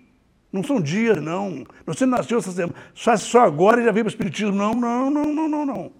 [0.51, 1.63] Não são dias, não.
[1.85, 4.51] Você nasceu essa semana, só, só agora e já veio para o Espiritismo.
[4.51, 5.91] Não, não, não, não, não, não.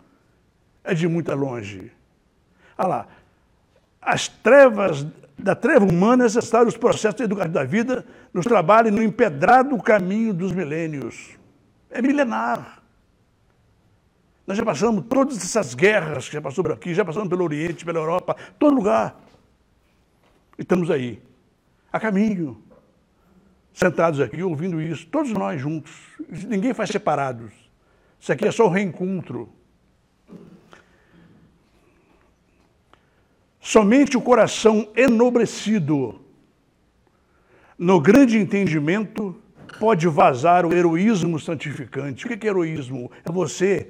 [0.84, 1.92] É de muito longe.
[2.78, 3.08] Olha lá.
[4.02, 5.06] As trevas,
[5.38, 10.52] da treva humana, necessário os processos educativos da vida, nos trabalhem no empedrado caminho dos
[10.52, 11.38] milênios.
[11.90, 12.82] É milenar.
[14.46, 17.86] Nós já passamos todas essas guerras que já passou por aqui, já passamos pelo Oriente,
[17.86, 19.16] pela Europa, todo lugar.
[20.58, 21.22] Estamos aí,
[21.92, 22.62] a caminho,
[23.74, 25.94] sentados aqui, ouvindo isso, todos nós juntos.
[26.48, 27.52] Ninguém faz separados.
[28.20, 29.50] Isso aqui é só o reencontro.
[33.60, 36.20] Somente o coração enobrecido,
[37.78, 39.40] no grande entendimento,
[39.80, 42.26] pode vazar o heroísmo santificante.
[42.26, 43.12] O que é heroísmo?
[43.24, 43.90] É você.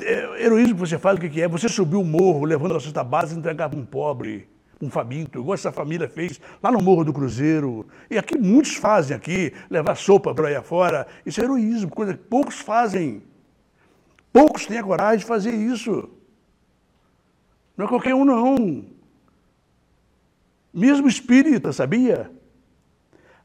[0.00, 1.48] É, heroísmo que você faz, o que é?
[1.48, 4.48] Você subir o morro, levando a cesta base e entregar para um pobre
[4.80, 7.86] um faminto, igual essa família fez lá no Morro do Cruzeiro.
[8.10, 11.06] E aqui muitos fazem aqui, levar sopa para aí afora.
[11.24, 13.22] Isso é heroísmo, coisa que poucos fazem.
[14.32, 16.08] Poucos têm a coragem de fazer isso.
[17.76, 18.84] Não é qualquer um, não.
[20.72, 22.30] Mesmo espírita, sabia?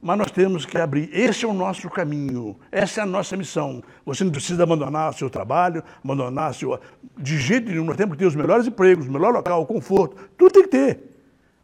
[0.01, 1.09] Mas nós temos que abrir.
[1.11, 3.83] Esse é o nosso caminho, essa é a nossa missão.
[4.05, 6.79] Você não precisa abandonar o seu trabalho, abandonar seu.
[7.17, 10.15] De jeito nenhum, nós temos que ter os melhores empregos, o melhor local, o conforto,
[10.37, 11.08] tudo tem que ter.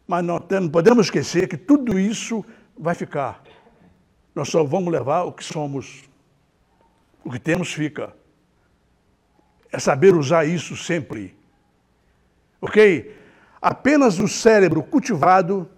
[0.08, 2.46] Mas não, não podemos esquecer que tudo isso
[2.78, 3.42] vai ficar.
[4.34, 6.04] Nós só vamos levar o que somos.
[7.24, 8.14] O que temos fica.
[9.72, 11.36] É saber usar isso sempre.
[12.62, 13.16] Ok?
[13.62, 15.70] Apenas o cérebro cultivado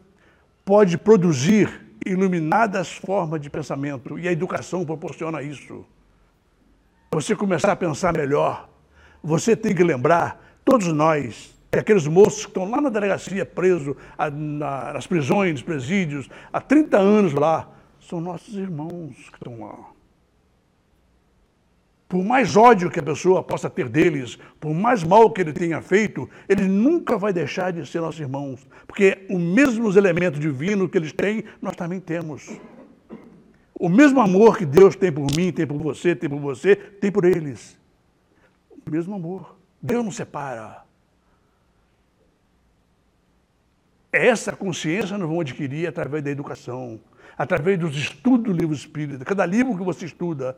[0.66, 5.86] pode produzir iluminadas formas de pensamento e a educação proporciona isso.
[7.12, 8.70] Você começar a pensar melhor,
[9.24, 13.96] você tem que lembrar, todos nós, aqueles moços que estão lá na delegacia presos,
[14.34, 19.98] nas prisões, presídios, há 30 anos lá, são nossos irmãos que estão lá.
[22.08, 25.82] Por mais ódio que a pessoa possa ter deles, por mais mal que ele tenha
[25.82, 28.66] feito, ele nunca vai deixar de ser nossos irmãos.
[28.88, 32.50] Porque os mesmos elementos divinos que eles têm, nós também temos.
[33.78, 37.12] O mesmo amor que Deus tem por mim, tem por você, tem por você, tem
[37.12, 37.78] por eles.
[38.72, 39.58] O mesmo amor.
[39.82, 40.87] Deus não separa.
[44.18, 47.00] Essa consciência nós vamos adquirir através da educação.
[47.38, 49.24] através dos estudos do livro espírita.
[49.24, 50.58] Cada livro que você estuda,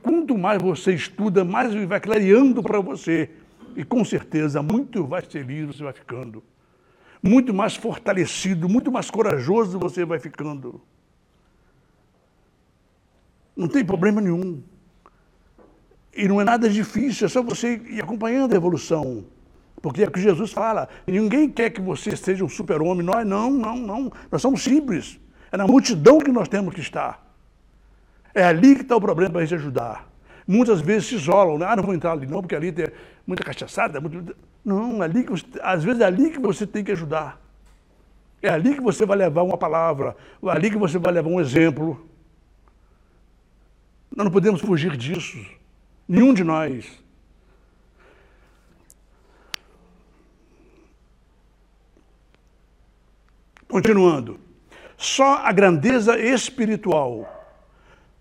[0.00, 3.28] quanto mais você estuda, mais ele vai clareando para você.
[3.74, 6.42] E com certeza, muito mais feliz você vai ficando.
[7.22, 10.80] Muito mais fortalecido, muito mais corajoso você vai ficando.
[13.56, 14.62] Não tem problema nenhum.
[16.14, 19.24] E não é nada difícil, é só você ir acompanhando a evolução.
[19.82, 20.88] Porque é que Jesus fala.
[21.06, 23.04] Ninguém quer que você seja um super-homem.
[23.04, 24.12] Nós não, não, não.
[24.30, 25.18] Nós somos simples.
[25.50, 27.26] É na multidão que nós temos que estar.
[28.34, 30.08] É ali que está o problema para a gente ajudar.
[30.46, 31.66] Muitas vezes se isolam, né?
[31.68, 32.86] Ah, não vou entrar ali não, porque ali tem
[33.26, 34.00] muita cachaçada.
[34.00, 34.36] Muito...
[34.64, 35.44] Não, é ali que você...
[35.62, 37.40] às vezes é ali que você tem que ajudar.
[38.42, 41.40] É ali que você vai levar uma palavra, é ali que você vai levar um
[41.40, 42.06] exemplo.
[44.14, 45.38] Nós não podemos fugir disso.
[46.08, 47.00] Nenhum de nós.
[53.70, 54.40] Continuando.
[54.98, 57.36] Só a grandeza espiritual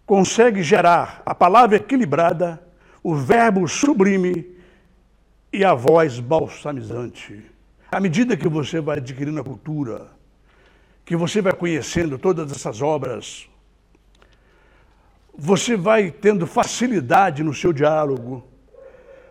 [0.06, 2.62] consegue gerar a palavra equilibrada,
[3.04, 4.56] o verbo sublime
[5.52, 7.44] e a voz balsamizante.
[7.92, 10.12] À medida que você vai adquirindo a cultura,
[11.04, 13.50] que você vai conhecendo todas essas obras,
[15.36, 18.46] você vai tendo facilidade no seu diálogo,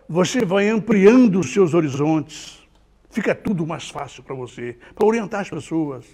[0.07, 2.58] você vai ampliando os seus horizontes,
[3.09, 6.05] fica tudo mais fácil para você, para orientar as pessoas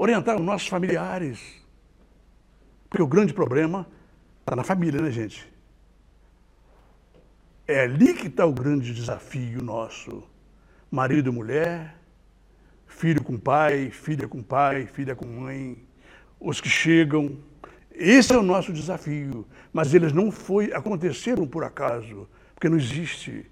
[0.00, 1.38] orientar os nossos familiares.
[2.88, 3.86] Porque o grande problema
[4.40, 5.46] está na família, né, gente?
[7.68, 10.22] É ali que está o grande desafio nosso.
[10.90, 11.96] Marido e mulher,
[12.86, 15.76] filho com pai, filha com pai, filha com mãe,
[16.40, 17.36] os que chegam.
[17.92, 19.46] Esse é o nosso desafio.
[19.70, 23.50] Mas eles não foi, aconteceram por acaso, porque não existe.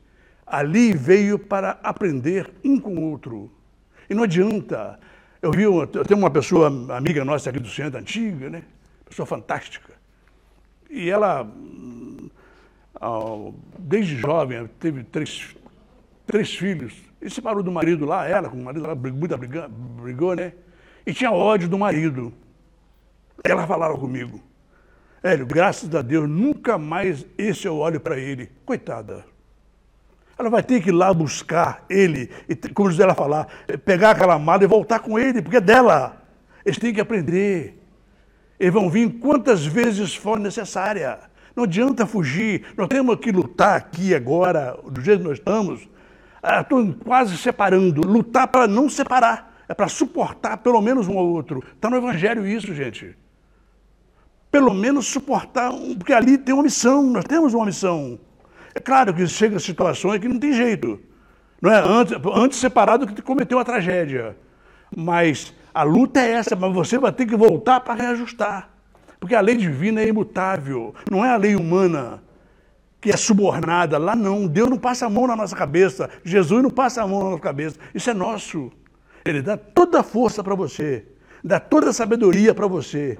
[0.51, 3.51] Ali veio para aprender um com o outro.
[4.09, 4.99] E não adianta
[5.41, 8.65] eu vi, eu tenho uma pessoa, amiga nossa aqui do centro, antiga, né?
[9.09, 9.95] Pessoa fantástica.
[10.91, 11.49] E ela,
[13.79, 15.57] desde jovem, teve três,
[16.27, 16.93] três filhos.
[17.23, 20.53] E se parou do marido lá, ela com o marido, ela brigou, brigou, brigou, né?
[21.07, 22.33] E tinha ódio do marido.
[23.45, 24.41] Ela falava comigo.
[25.23, 28.51] Hélio, graças a Deus, nunca mais esse eu olho para ele.
[28.67, 29.25] Coitada.
[30.39, 33.49] Ela vai ter que ir lá buscar ele, e, como José ela falar,
[33.85, 36.23] pegar aquela mala e voltar com ele, porque é dela.
[36.65, 37.83] Eles têm que aprender.
[38.59, 41.19] Eles vão vir quantas vezes for necessária.
[41.57, 42.67] Não adianta fugir.
[42.77, 45.89] Nós temos que lutar aqui agora, do jeito que nós estamos.
[46.61, 48.03] Estou ah, quase separando.
[48.03, 49.65] Lutar para não separar.
[49.69, 51.63] É para suportar pelo menos um ao outro.
[51.75, 53.17] Está no Evangelho isso, gente.
[54.51, 57.03] Pelo menos suportar, porque ali tem uma missão.
[57.03, 58.19] Nós temos uma missão.
[58.79, 61.01] É claro que chega situações que não tem jeito.
[61.61, 64.37] Não é antes, antes separado que cometeu a tragédia.
[64.97, 68.71] Mas a luta é essa, mas você vai ter que voltar para reajustar.
[69.19, 72.23] Porque a lei divina é imutável, não é a lei humana
[73.01, 73.99] que é subornada.
[73.99, 77.25] Lá não, Deus não passa a mão na nossa cabeça, Jesus não passa a mão
[77.25, 77.81] na nossa cabeça.
[77.93, 78.71] Isso é nosso.
[79.25, 81.05] Ele dá toda a força para você,
[81.43, 83.19] dá toda a sabedoria para você.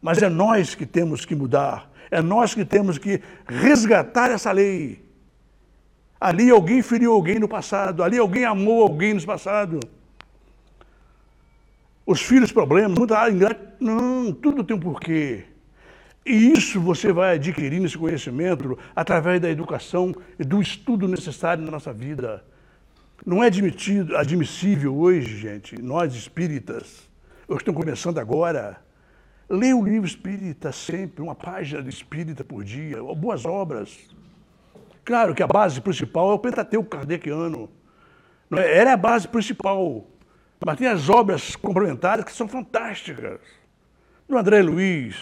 [0.00, 1.90] Mas é nós que temos que mudar.
[2.10, 5.04] É nós que temos que resgatar essa lei.
[6.20, 9.78] Ali alguém feriu alguém no passado, ali alguém amou alguém no passado.
[12.04, 13.18] Os filhos problemas, muita
[13.78, 15.44] não, tudo tem um porquê.
[16.24, 21.70] E isso você vai adquirindo esse conhecimento através da educação e do estudo necessário na
[21.70, 22.44] nossa vida.
[23.24, 27.08] Não é admitido, admissível hoje, gente, nós espíritas,
[27.46, 28.78] os que começando agora,
[29.48, 33.98] Leia o livro espírita sempre, uma página de espírita por dia, boas obras.
[35.04, 37.70] Claro que a base principal é o Pentateuco kardeciano.
[38.52, 38.78] É?
[38.78, 40.06] Ela é a base principal.
[40.64, 43.40] Mas tem as obras complementares que são fantásticas.
[44.28, 45.16] Do André Luiz,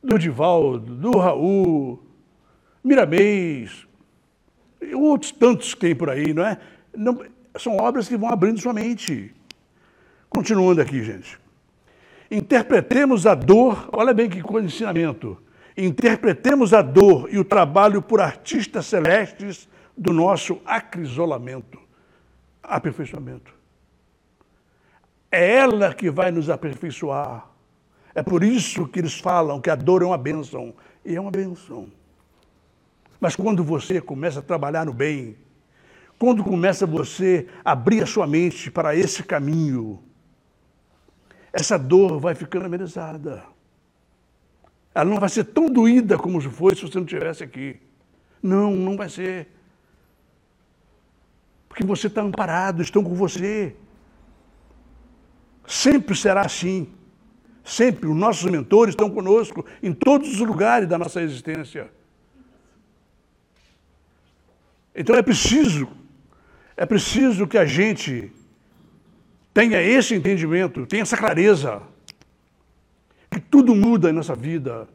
[0.00, 2.00] do Divaldo, do Raul,
[2.84, 3.84] Miramês,
[4.94, 6.60] outros tantos que tem por aí, não é?
[6.96, 7.24] Não,
[7.58, 9.34] são obras que vão abrindo sua mente.
[10.28, 11.42] Continuando aqui, gente.
[12.30, 15.38] Interpretemos a dor, olha bem que ensinamento.
[15.76, 21.78] Interpretemos a dor e o trabalho por artistas celestes do nosso acrisolamento,
[22.62, 23.52] aperfeiçoamento.
[25.30, 27.48] É ela que vai nos aperfeiçoar.
[28.14, 30.72] É por isso que eles falam que a dor é uma bênção.
[31.04, 31.88] E é uma bênção.
[33.20, 35.36] Mas quando você começa a trabalhar no bem,
[36.18, 40.00] quando começa você a abrir a sua mente para esse caminho,
[41.54, 43.44] essa dor vai ficando amenizada.
[44.92, 47.80] Ela não vai ser tão doída como fosse se você não estivesse aqui.
[48.42, 49.48] Não, não vai ser.
[51.68, 53.76] Porque você está amparado, estão com você.
[55.64, 56.88] Sempre será assim.
[57.64, 58.08] sempre.
[58.08, 61.88] Os nossos mentores estão conosco em todos os lugares da nossa existência.
[64.92, 65.88] Então é preciso,
[66.76, 68.32] é preciso que a gente
[69.54, 71.80] tenha esse entendimento, tenha essa clareza,
[73.30, 74.88] que tudo muda em nossa vida.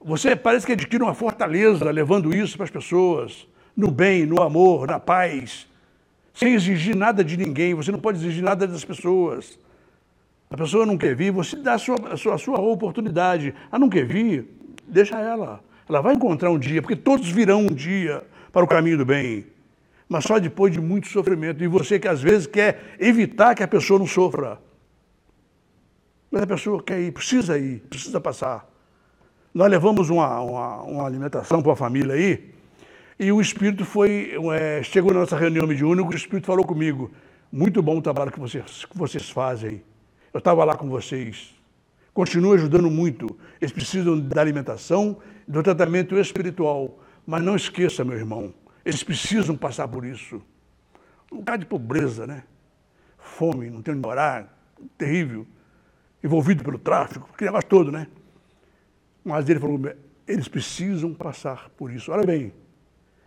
[0.00, 4.86] Você parece que adquire uma fortaleza levando isso para as pessoas, no bem, no amor,
[4.86, 5.66] na paz,
[6.32, 7.74] sem exigir nada de ninguém.
[7.74, 9.58] Você não pode exigir nada das pessoas.
[10.50, 13.54] A pessoa não quer vir, você dá a sua, a sua, a sua oportunidade.
[13.70, 14.46] A não quer vir,
[14.86, 15.60] deixa ela.
[15.88, 18.22] Ela vai encontrar um dia, porque todos virão um dia
[18.52, 19.46] para o caminho do bem.
[20.12, 21.64] Mas só depois de muito sofrimento.
[21.64, 24.60] E você que às vezes quer evitar que a pessoa não sofra.
[26.30, 28.68] Mas a pessoa quer ir, precisa ir, precisa passar.
[29.54, 32.52] Nós levamos uma, uma, uma alimentação para a família aí,
[33.18, 37.10] e o Espírito foi, é, chegou na nossa reunião mediúnica, o Espírito falou comigo,
[37.50, 39.82] muito bom o trabalho que vocês, que vocês fazem.
[40.32, 41.54] Eu estava lá com vocês.
[42.12, 43.34] Continua ajudando muito.
[43.58, 45.16] Eles precisam da alimentação,
[45.48, 46.98] do tratamento espiritual.
[47.26, 48.52] Mas não esqueça, meu irmão,
[48.84, 50.42] eles precisam passar por isso.
[51.30, 52.44] Um lugar de pobreza, né?
[53.18, 54.56] Fome, não tem onde morar,
[54.98, 55.46] terrível.
[56.22, 58.06] Envolvido pelo tráfico, aquele negócio todo, né?
[59.24, 59.80] Mas ele falou,
[60.26, 62.12] eles precisam passar por isso.
[62.12, 62.52] Olha bem,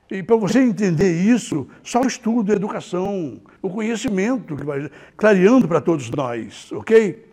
[0.10, 5.68] e para você entender isso, só o estudo, a educação, o conhecimento que vai clareando
[5.68, 7.26] para todos nós, ok?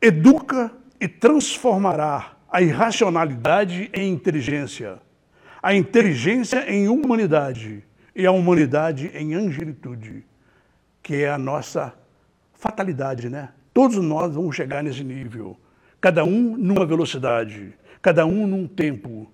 [0.00, 4.98] Educa e transformará a irracionalidade em inteligência,
[5.62, 7.84] a inteligência em humanidade
[8.14, 10.24] e a humanidade em angelitude,
[11.02, 11.94] que é a nossa
[12.54, 13.50] fatalidade, né?
[13.72, 15.56] Todos nós vamos chegar nesse nível,
[16.00, 19.30] cada um numa velocidade, cada um num tempo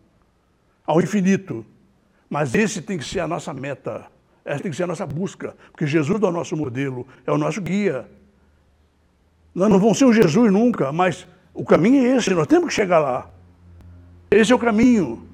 [0.86, 1.64] ao infinito.
[2.28, 4.06] Mas esse tem que ser a nossa meta,
[4.44, 7.38] essa tem que ser a nossa busca, porque Jesus é o nosso modelo, é o
[7.38, 8.06] nosso guia.
[9.54, 12.74] Nós não vamos ser um Jesus nunca, mas o caminho é esse, nós temos que
[12.74, 13.30] chegar lá.
[14.30, 15.27] Esse é o caminho.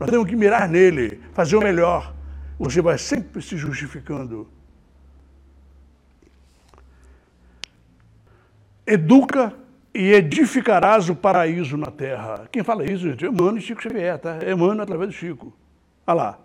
[0.00, 2.14] Nós temos que mirar nele, fazer o melhor.
[2.58, 4.48] Você vai sempre se justificando.
[8.86, 9.54] Educa
[9.94, 12.48] e edificarás o paraíso na terra.
[12.50, 13.26] Quem fala isso, gente?
[13.26, 14.38] É Emmanuel e Chico Xavier, tá?
[14.42, 15.52] É Emmanuel através do Chico.
[16.06, 16.38] Olha lá.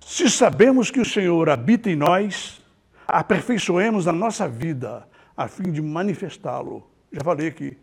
[0.00, 2.60] Se sabemos que o Senhor habita em nós,
[3.06, 6.90] aperfeiçoemos a nossa vida a fim de manifestá-lo.
[7.12, 7.78] Já falei aqui.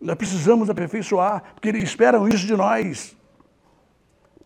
[0.00, 3.16] Nós precisamos aperfeiçoar, porque eles esperam isso de nós.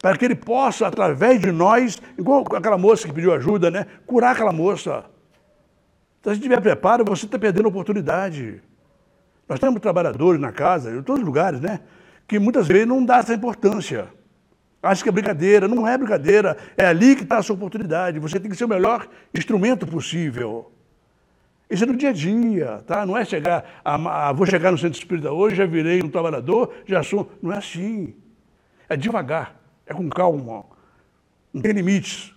[0.01, 3.87] Para que ele possa, através de nós, igual aquela moça que pediu ajuda, né?
[4.07, 5.05] Curar aquela moça.
[6.23, 8.63] Se a gente tiver preparo, você está perdendo a oportunidade.
[9.49, 11.81] Nós temos trabalhadores na casa, em todos os lugares, né?
[12.29, 14.09] Que muitas vezes não dá essa importância.
[14.83, 15.67] Acha que é brincadeira.
[15.67, 16.57] Não é brincadeira.
[16.77, 18.19] É ali que está a sua oportunidade.
[18.19, 20.71] Você tem que ser o melhor instrumento possível.
[21.71, 23.05] Isso é no dia a dia, tá?
[23.05, 26.73] Não é chegar, a, a, vou chegar no centro espírita hoje, já virei um trabalhador,
[26.87, 27.31] já sou.
[27.43, 28.15] Não é assim.
[28.89, 30.65] É devagar, é com calma.
[31.53, 32.35] Não tem limites.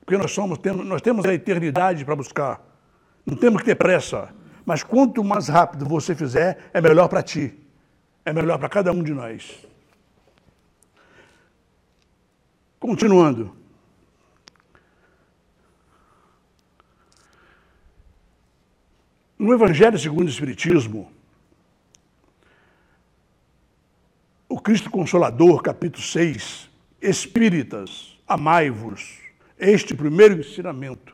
[0.00, 2.60] Porque nós somos, temos, nós temos a eternidade para buscar.
[3.26, 4.30] Não temos que ter pressa.
[4.64, 7.54] Mas quanto mais rápido você fizer, é melhor para ti.
[8.24, 9.66] É melhor para cada um de nós.
[12.80, 13.61] Continuando.
[19.42, 21.10] No Evangelho segundo o Espiritismo,
[24.48, 26.70] o Cristo Consolador, capítulo 6,
[27.00, 29.18] Espíritas, amai-vos,
[29.58, 31.12] este primeiro ensinamento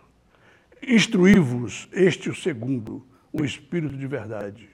[0.87, 3.03] Instruí-vos, este o segundo,
[3.33, 4.69] o Espírito de verdade.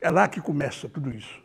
[0.00, 1.42] É lá que começa tudo isso.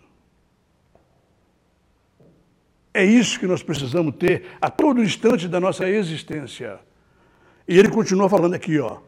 [2.93, 6.79] É isso que nós precisamos ter a todo instante da nossa existência.
[7.67, 9.06] E ele continua falando aqui, ó.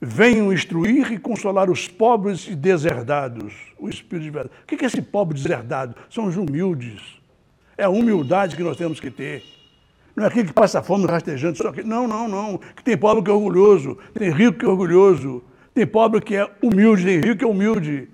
[0.00, 4.54] Venham instruir e consolar os pobres e deserdados, o Espírito de verdade.
[4.62, 5.96] O que é esse pobre deserdado?
[6.08, 7.20] São os humildes.
[7.76, 9.42] É a humildade que nós temos que ter.
[10.14, 11.82] Não é aquele que passa fome rastejante, só que.
[11.82, 12.58] Não, não, não.
[12.58, 15.42] Que tem pobre que é orgulhoso, tem rico que é orgulhoso,
[15.74, 18.08] tem pobre que é humilde, tem rico que é humilde.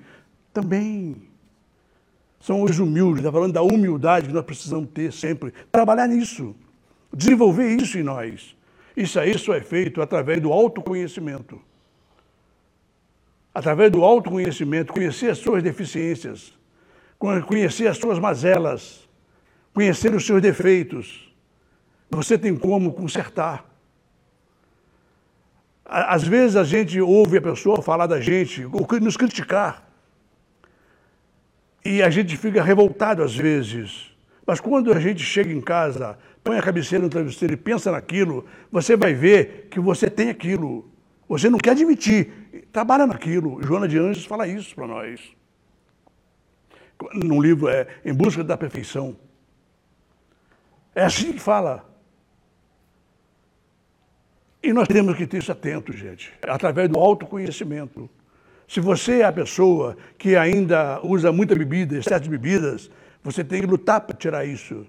[0.55, 1.17] Também.
[2.41, 5.53] São os humildes, está falando da humildade que nós precisamos ter sempre.
[5.73, 6.55] Trabalhar nisso,
[7.13, 8.55] desenvolver isso em nós.
[8.97, 11.61] Isso aí só é feito através do autoconhecimento.
[13.55, 16.53] Através do autoconhecimento, conhecer as suas deficiências,
[17.19, 19.09] conhecer as suas mazelas,
[19.73, 21.25] conhecer os seus defeitos
[22.15, 23.65] você tem como consertar.
[25.85, 29.87] Às vezes a gente ouve a pessoa falar da gente, ou nos criticar.
[31.85, 34.11] E a gente fica revoltado às vezes.
[34.47, 38.47] Mas quando a gente chega em casa, põe a cabeceira no travesseiro e pensa naquilo,
[38.71, 40.91] você vai ver que você tem aquilo.
[41.29, 42.67] Você não quer admitir.
[42.73, 43.63] Trabalha naquilo.
[43.63, 45.21] Joana de Anjos fala isso para nós.
[47.13, 49.17] Num livro, é Em Busca da Perfeição.
[50.95, 51.85] É assim que fala.
[54.63, 58.09] E nós temos que ter isso atento, gente, através do autoconhecimento.
[58.67, 62.91] Se você é a pessoa que ainda usa muita bebida, excesso de bebidas,
[63.23, 64.87] você tem que lutar para tirar isso.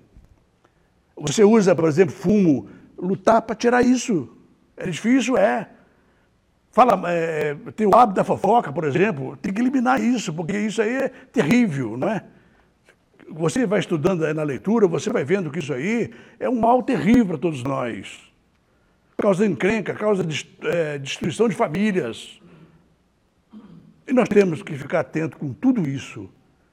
[1.18, 4.30] Você usa, por exemplo, fumo, lutar para tirar isso.
[4.78, 5.70] É difícil, é.
[6.76, 10.82] Fala, é, tem o hábito da fofoca, por exemplo, tem que eliminar isso, porque isso
[10.82, 12.22] aí é terrível, não é?
[13.30, 17.28] Você vai estudando na leitura, você vai vendo que isso aí é um mal terrível
[17.28, 18.20] para todos nós.
[19.18, 20.28] Causa encrenca, causa
[20.64, 22.42] é, destruição de famílias.
[24.06, 26.30] E nós temos que ficar atento com tudo isso,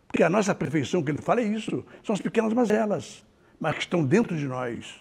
[0.08, 3.24] porque a nossa perfeição que ele fala é isso, são as pequenas mazelas,
[3.60, 4.96] mas que estão dentro de nós.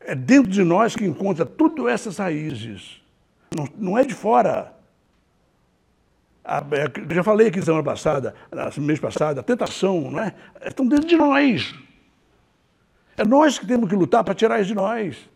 [0.00, 3.05] É dentro de nós que encontra tudo essas raízes,
[3.54, 4.72] não, não é de fora.
[6.44, 8.34] A, é, já falei aqui semana passada,
[8.78, 10.34] mês passado, a tentação, não é?
[10.64, 11.74] Estão dentro de nós.
[13.16, 15.28] É nós que temos que lutar para tirar isso de nós.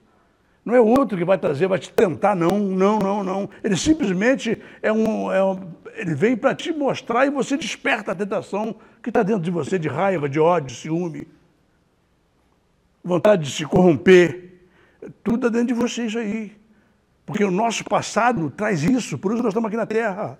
[0.64, 3.50] Não é outro que vai trazer, vai te tentar, não, não, não, não.
[3.64, 5.32] Ele simplesmente é um.
[5.32, 9.42] É um ele vem para te mostrar e você desperta a tentação que está dentro
[9.42, 11.26] de você de raiva, de ódio, de ciúme,
[13.02, 14.60] vontade de se corromper.
[15.24, 16.59] Tudo está dentro de você isso aí.
[17.30, 20.36] Porque o nosso passado traz isso, por isso nós estamos aqui na Terra.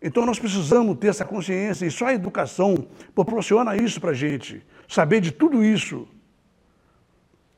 [0.00, 4.64] Então nós precisamos ter essa consciência e só a educação proporciona isso para a gente.
[4.88, 6.08] Saber de tudo isso.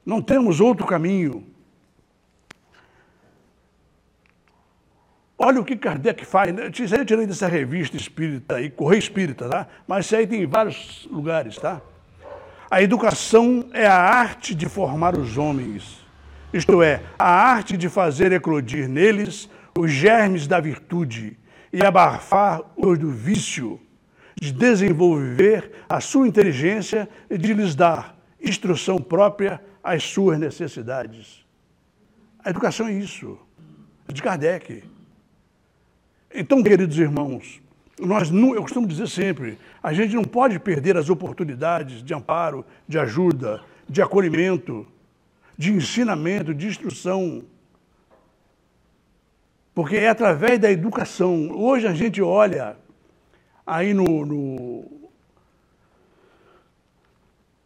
[0.05, 1.47] Não temos outro caminho.
[5.39, 6.53] Olha o que Kardec faz.
[6.53, 6.69] Né?
[6.77, 9.69] Isso aí eu tirei dessa revista espírita aí, Correio Espírita, tá?
[9.87, 11.81] Mas isso aí tem em vários lugares, tá?
[12.69, 16.06] A educação é a arte de formar os homens.
[16.53, 21.37] Isto é, a arte de fazer eclodir neles os germes da virtude
[21.73, 23.81] e abafar os do vício,
[24.41, 31.45] de desenvolver a sua inteligência e de lhes dar instrução própria às suas necessidades.
[32.45, 33.39] A educação é isso,
[34.09, 34.85] é de Kardec.
[36.33, 37.61] Então, queridos irmãos,
[37.99, 42.65] nós não, eu costumo dizer sempre, a gente não pode perder as oportunidades de amparo,
[42.87, 44.87] de ajuda, de acolhimento,
[45.57, 47.45] de ensinamento, de instrução.
[49.75, 51.51] Porque é através da educação.
[51.51, 52.77] Hoje a gente olha
[53.67, 54.97] aí no, no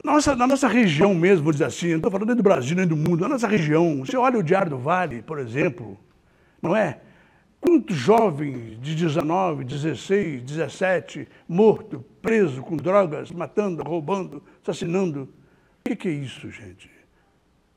[0.02, 2.86] nossa, na nossa região mesmo, vou dizer assim, não estou falando nem do Brasil nem
[2.86, 5.98] do mundo, na nossa região, você olha o Diário do Vale, por exemplo,
[6.62, 7.00] não é?
[7.60, 15.28] Quantos jovens de 19, 16, 17, morto, preso com drogas, matando, roubando, assassinando?
[15.80, 16.90] O que é isso, gente?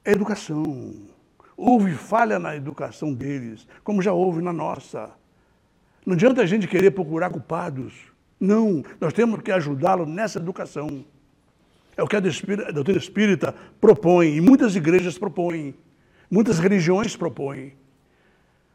[0.05, 0.93] É educação.
[1.55, 5.11] Houve falha na educação deles, como já houve na nossa.
[6.05, 7.93] Não adianta a gente querer procurar culpados.
[8.39, 11.05] Não, nós temos que ajudá-lo nessa educação.
[11.95, 15.75] É o que a doutrina espírita propõe, e muitas igrejas propõem,
[16.29, 17.73] muitas religiões propõem.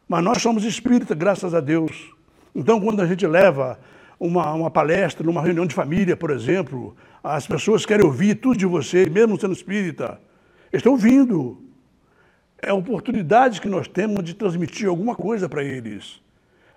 [0.07, 2.11] Mas nós somos espíritas, graças a Deus.
[2.55, 3.79] Então, quando a gente leva
[4.19, 8.65] uma, uma palestra, numa reunião de família, por exemplo, as pessoas querem ouvir tudo de
[8.65, 10.19] você, mesmo sendo espírita.
[10.71, 11.61] Estão ouvindo.
[12.61, 16.21] É a oportunidade que nós temos de transmitir alguma coisa para eles.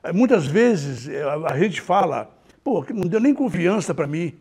[0.03, 1.09] É, muitas vezes
[1.49, 2.31] a gente fala,
[2.63, 4.35] pô, não deu nem confiança para mim.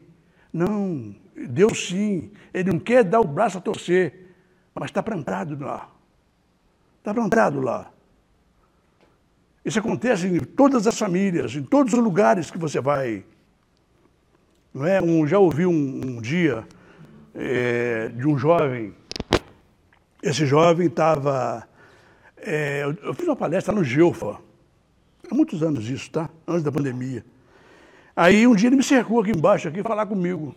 [0.53, 2.31] Não, deu sim.
[2.53, 4.35] Ele não quer dar o braço a torcer,
[4.73, 5.89] mas está plantado lá.
[6.99, 7.91] Está plantado lá.
[9.63, 13.23] Isso acontece em todas as famílias, em todos os lugares que você vai.
[14.73, 15.01] Não é?
[15.01, 16.65] Um, já ouvi um, um dia
[17.35, 18.93] é, de um jovem.
[20.21, 21.67] Esse jovem estava.
[22.37, 24.37] É, eu fiz uma palestra no Geofa,
[25.29, 26.29] há muitos anos isso, tá?
[26.47, 27.23] Antes da pandemia.
[28.15, 30.55] Aí um dia ele me cercou aqui embaixo, aqui, falar comigo.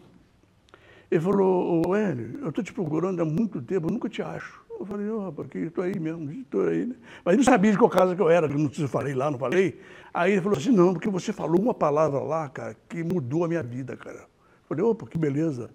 [1.11, 4.65] Ele falou, ô Hélio, eu estou te procurando há muito tempo, eu nunca te acho.
[4.79, 6.95] Eu falei, ô, oh, rapaz, estou aí mesmo, estou aí, né?
[7.25, 9.31] Mas ele não sabia de qual casa que eu era, não sei se falei lá,
[9.31, 9.81] não falei.
[10.13, 13.49] Aí ele falou assim, não, porque você falou uma palavra lá, cara, que mudou a
[13.49, 14.19] minha vida, cara.
[14.19, 15.71] Eu falei, opa, que beleza.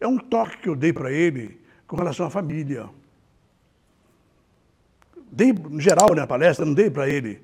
[0.00, 2.88] É um toque que eu dei para ele com relação à família.
[5.30, 7.40] Dei, geral, na palestra, não dei para ele.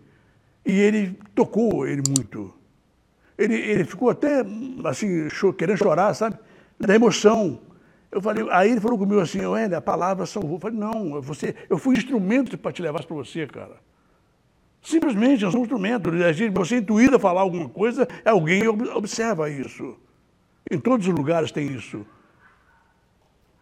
[0.64, 2.52] E ele tocou ele muito.
[3.38, 4.44] Ele, ele ficou até,
[4.84, 6.36] assim, querendo chorar, sabe?
[6.78, 7.60] Da emoção.
[8.10, 10.54] Eu falei, aí ele falou comigo assim, Wender, a palavra salvou.
[10.54, 13.76] Eu falei, não, você, eu fui instrumento para te levar para você, cara.
[14.82, 16.10] Simplesmente, eu sou um instrumento.
[16.54, 19.96] Você é intuído a falar alguma coisa, alguém observa isso.
[20.70, 22.06] Em todos os lugares tem isso.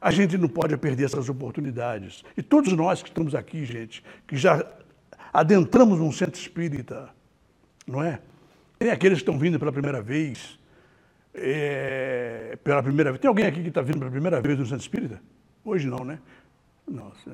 [0.05, 2.23] A gente não pode perder essas oportunidades.
[2.37, 4.63] E todos nós que estamos aqui, gente, que já
[5.33, 7.09] adentramos um centro espírita,
[7.87, 8.21] não é?
[8.79, 10.59] Tem aqueles que estão vindo pela primeira vez,
[11.33, 13.21] é, pela primeira vez.
[13.23, 15.23] Tem alguém aqui que está vindo pela primeira vez no centro espírita?
[15.65, 16.19] Hoje não, né?
[16.87, 17.31] Nossa.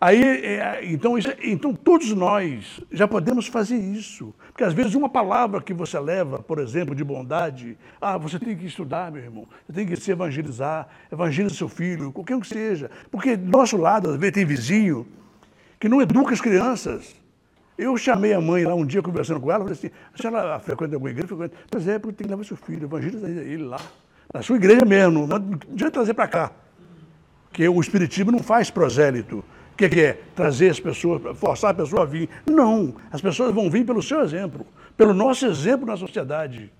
[0.00, 4.34] Aí, é, então, isso, então, todos nós já podemos fazer isso.
[4.48, 8.56] Porque às vezes uma palavra que você leva, por exemplo, de bondade, ah, você tem
[8.56, 12.46] que estudar, meu irmão, você tem que se evangelizar, evangeliza seu filho, qualquer um que
[12.46, 12.90] seja.
[13.10, 15.06] Porque do nosso lado, às vezes, tem vizinho
[15.78, 17.14] que não educa as crianças.
[17.76, 20.96] Eu chamei a mãe lá um dia conversando com ela, falei assim, se ela frequenta
[20.96, 21.54] alguma igreja, frequenta.
[21.70, 23.80] Pois é, porque tem que levar seu filho, evangeliza ele lá.
[24.32, 26.52] Na sua igreja mesmo, não adianta trazer para cá.
[27.50, 29.44] Porque o Espiritismo não faz prosélito
[29.80, 30.12] que, que é?
[30.34, 32.28] Trazer as pessoas, forçar a pessoa a vir.
[32.44, 34.66] Não, as pessoas vão vir pelo seu exemplo,
[34.96, 36.70] pelo nosso exemplo na sociedade.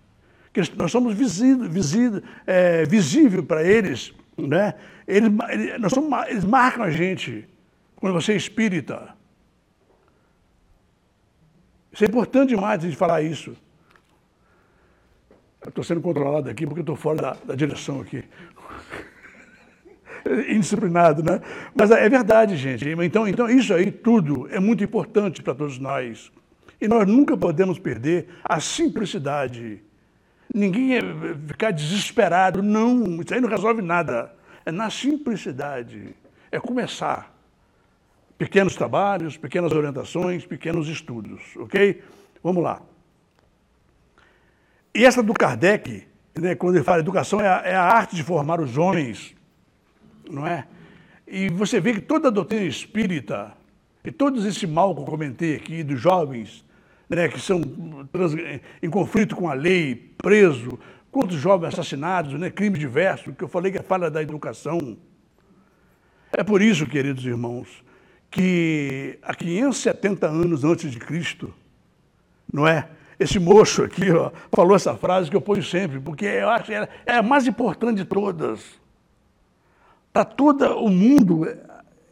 [0.53, 4.74] Que nós somos visível, é, visível para eles, né?
[5.07, 5.30] Eles,
[5.78, 7.48] nós somos, eles marcam a gente
[7.96, 9.14] quando você é espírita.
[11.92, 13.57] Isso é importante demais de falar isso.
[15.66, 18.24] Estou sendo controlado aqui porque estou fora da, da direção aqui.
[20.48, 21.40] indisciplinado, né?
[21.74, 22.88] Mas é verdade, gente.
[22.88, 26.30] Então, então isso aí tudo é muito importante para todos nós.
[26.80, 29.82] E nós nunca podemos perder a simplicidade.
[30.52, 31.00] Ninguém é
[31.46, 34.32] ficar desesperado, não, isso aí não resolve nada.
[34.64, 36.14] É na simplicidade.
[36.50, 37.34] É começar.
[38.38, 42.02] Pequenos trabalhos, pequenas orientações, pequenos estudos, ok?
[42.42, 42.80] Vamos lá.
[44.94, 48.22] E essa do Kardec, né, quando ele fala educação, é a, é a arte de
[48.22, 49.36] formar os homens
[50.30, 50.66] não é?
[51.26, 53.52] E você vê que toda a doutrina espírita,
[54.04, 56.64] e todo esse mal que eu comentei aqui, dos jovens,
[57.08, 57.60] né, que são
[58.12, 58.34] trans,
[58.82, 60.78] em conflito com a lei, preso,
[61.10, 64.96] quantos jovens assassinados, né, crimes diversos, que eu falei que é falha da educação.
[66.32, 67.84] É por isso, queridos irmãos,
[68.30, 71.52] que há 570 anos antes de Cristo,
[72.52, 72.88] não é?
[73.18, 76.74] Esse moço aqui ó, falou essa frase que eu ponho sempre, porque eu acho que
[76.74, 78.80] é, é a mais importante de todas
[80.12, 81.46] para todo o mundo,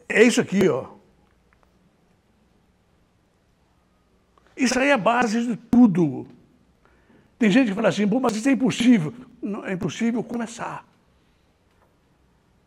[0.07, 0.85] é isso aqui, ó.
[4.55, 6.27] Isso aí é a base de tudo.
[7.37, 9.13] Tem gente que fala assim, mas isso é impossível.
[9.41, 10.85] Não, é impossível começar.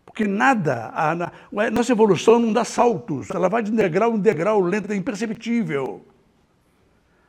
[0.07, 4.61] Porque nada, a, a, nossa evolução não dá saltos, ela vai de degrau em degrau
[4.61, 6.05] lento, é imperceptível.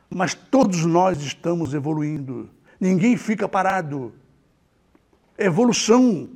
[0.08, 2.48] Mas todos nós estamos evoluindo.
[2.78, 4.12] Ninguém fica parado.
[5.36, 6.28] Evolução.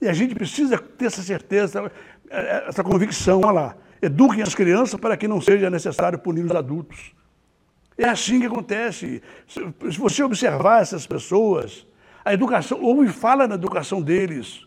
[0.00, 1.90] E a gente precisa ter essa certeza,
[2.30, 3.40] essa convicção.
[3.44, 7.12] Olha lá, eduquem as crianças para que não seja necessário punir os adultos.
[7.98, 9.22] É assim que acontece.
[9.46, 11.86] Se você observar essas pessoas,
[12.24, 14.66] a educação, ouve fala na educação deles.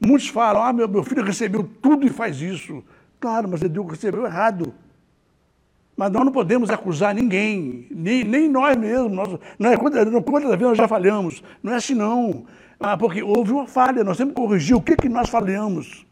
[0.00, 2.82] Muitos falam, ah, meu, meu filho recebeu tudo e faz isso.
[3.20, 4.74] Claro, mas ele recebeu errado.
[5.96, 9.12] Mas nós não podemos acusar ninguém, nem, nem nós mesmos.
[9.12, 11.42] Nós, não é, quantas, quantas vezes nós já falhamos?
[11.62, 12.46] Não é assim, não.
[12.82, 16.04] Ah, porque houve uma falha, nós temos que corrigir o que, que nós falhamos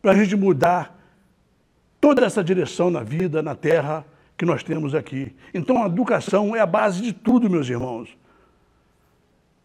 [0.00, 0.96] para a gente mudar
[2.00, 4.04] toda essa direção na vida, na terra
[4.38, 5.34] que nós temos aqui.
[5.52, 8.16] Então a educação é a base de tudo, meus irmãos.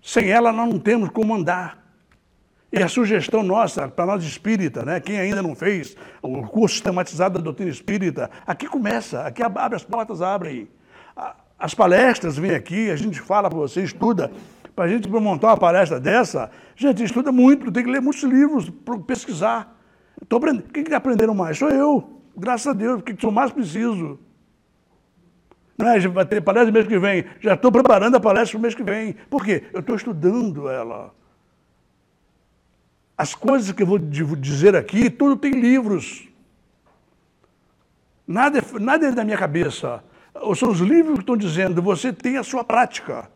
[0.02, 1.86] Sem ela nós não temos como andar.
[2.72, 5.00] E a sugestão nossa, para nós espírita, né?
[5.00, 9.84] quem ainda não fez o curso sistematizado da doutrina espírita, aqui começa, aqui abre as
[9.84, 10.68] portas, abrem.
[11.58, 14.30] As palestras vêm aqui, a gente fala para você, estuda.
[14.76, 18.70] Para a gente montar uma palestra dessa, gente, estuda muito, tem que ler muitos livros,
[19.08, 19.74] pesquisar.
[20.28, 20.64] Tô aprendendo.
[20.72, 21.58] Quem que aprenderam mais?
[21.58, 24.20] Sou eu, graças a Deus, porque sou mais preciso.
[25.78, 26.08] É?
[26.08, 27.26] Vai ter palestra mês que vem.
[27.40, 29.14] Já estou preparando a palestra para o mês que vem.
[29.30, 29.64] Por quê?
[29.74, 31.14] Eu estou estudando ela.
[33.18, 36.28] As coisas que eu vou dizer aqui, tudo tem livros.
[38.28, 40.04] Nada, é, nada é da minha cabeça.
[40.58, 43.30] São os livros que estão dizendo, você tem a sua prática.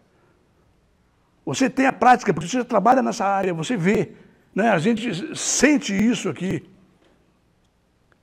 [1.49, 4.11] Você tem a prática, porque você trabalha nessa área, você vê.
[4.53, 4.69] Né?
[4.69, 6.63] A gente sente isso aqui.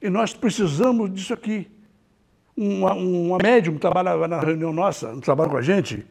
[0.01, 1.69] E nós precisamos disso aqui.
[2.57, 6.07] Uma, uma médium trabalhava na reunião nossa, no trabalho com a gente,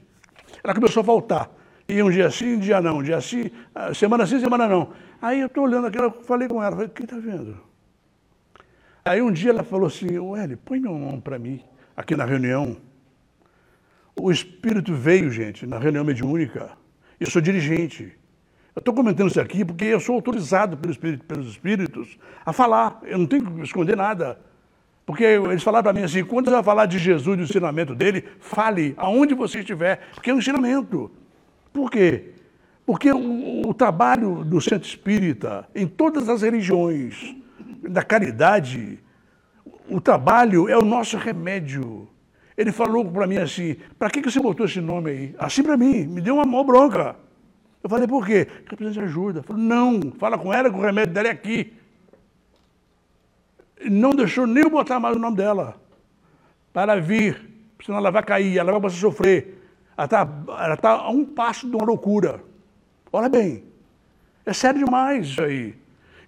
[0.61, 1.49] ela começou a faltar.
[1.87, 4.91] E um dia sim, um dia não, um dia sim, ah, semana sim, semana não.
[5.21, 7.57] Aí eu estou olhando aquilo, eu falei com ela, falei, quem está vendo?
[9.05, 11.63] Aí um dia ela falou assim, Ueli, põe meu nome para mim,
[11.95, 12.75] aqui na reunião.
[14.19, 16.71] O Espírito veio, gente, na reunião mediúnica.
[17.19, 18.11] Eu sou dirigente.
[18.75, 22.99] Eu estou comentando isso aqui porque eu sou autorizado pelos espíritos, pelos espíritos a falar.
[23.03, 24.37] Eu não tenho que esconder nada.
[25.05, 27.93] Porque eles falaram para mim assim: quando você vai falar de Jesus e do ensinamento
[27.93, 31.11] dele, fale aonde você estiver, porque é um ensinamento.
[31.71, 32.31] Por quê?
[32.85, 37.35] Porque o, o trabalho do centro espírita, em todas as religiões,
[37.83, 38.99] da caridade,
[39.89, 42.07] o trabalho é o nosso remédio.
[42.57, 45.35] Ele falou para mim assim: para que, que você botou esse nome aí?
[45.37, 47.15] Assim para mim, me deu uma mão bronca.
[47.83, 48.45] Eu falei: por quê?
[48.45, 49.39] Porque precisa de ajuda.
[49.39, 51.73] Ele falou: não, fala com ela que o remédio dela é aqui.
[53.89, 55.75] Não deixou nem eu botar mais o nome dela.
[56.71, 57.41] Para vir,
[57.85, 59.61] senão ela vai cair, ela vai começar a sofrer.
[59.97, 60.25] Ela está
[60.77, 62.41] tá a um passo de uma loucura.
[63.11, 63.63] Olha bem,
[64.45, 65.75] é sério demais isso aí.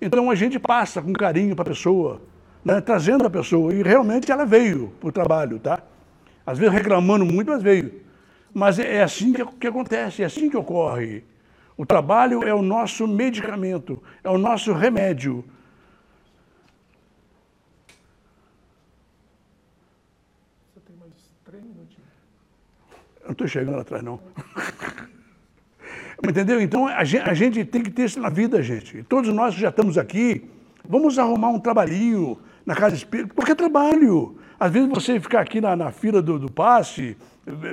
[0.02, 2.22] Então a gente passa com carinho para a pessoa,
[2.64, 5.82] né, trazendo a pessoa, e realmente ela veio para o trabalho, tá?
[6.48, 8.02] Às vezes reclamando muito, mas veio.
[8.54, 11.26] Mas é assim que, que acontece, é assim que ocorre.
[11.76, 15.44] O trabalho é o nosso medicamento, é o nosso remédio.
[20.74, 21.12] Você tem mais
[21.44, 22.08] três minutinhos.
[23.20, 24.18] Eu não estou chegando atrás, não.
[26.24, 26.62] Entendeu?
[26.62, 29.04] Então a gente, a gente, tem que ter isso na vida, gente.
[29.04, 30.50] Todos nós que já estamos aqui,
[30.88, 34.40] vamos arrumar um trabalhinho na casa espírita, porque é trabalho.
[34.60, 37.16] Às vezes você ficar aqui na, na fila do, do passe,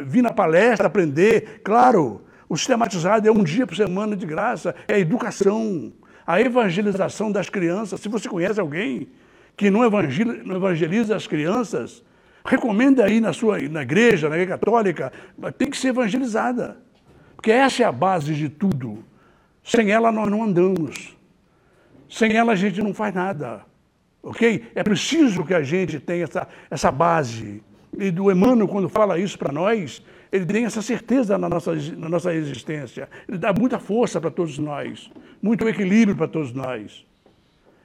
[0.07, 4.95] vir na palestra, aprender, claro, o sistematizado é um dia por semana de graça, é
[4.95, 5.93] a educação,
[6.27, 8.01] a evangelização das crianças.
[8.01, 9.09] Se você conhece alguém
[9.57, 12.05] que não evangeliza, não evangeliza as crianças,
[12.45, 15.13] recomenda aí na sua na igreja, na igreja católica,
[15.57, 16.77] tem que ser evangelizada.
[17.35, 19.05] Porque essa é a base de tudo.
[19.63, 21.17] Sem ela nós não andamos.
[22.09, 23.63] Sem ela a gente não faz nada.
[24.25, 24.71] Ok?
[24.75, 27.63] É preciso que a gente tenha essa, essa base.
[27.97, 30.03] E do Emmanuel, quando fala isso para nós,
[30.33, 33.09] ele tem essa certeza na nossa, na nossa existência.
[33.29, 35.11] Ele dá muita força para todos nós,
[35.43, 37.07] muito equilíbrio para todos nós.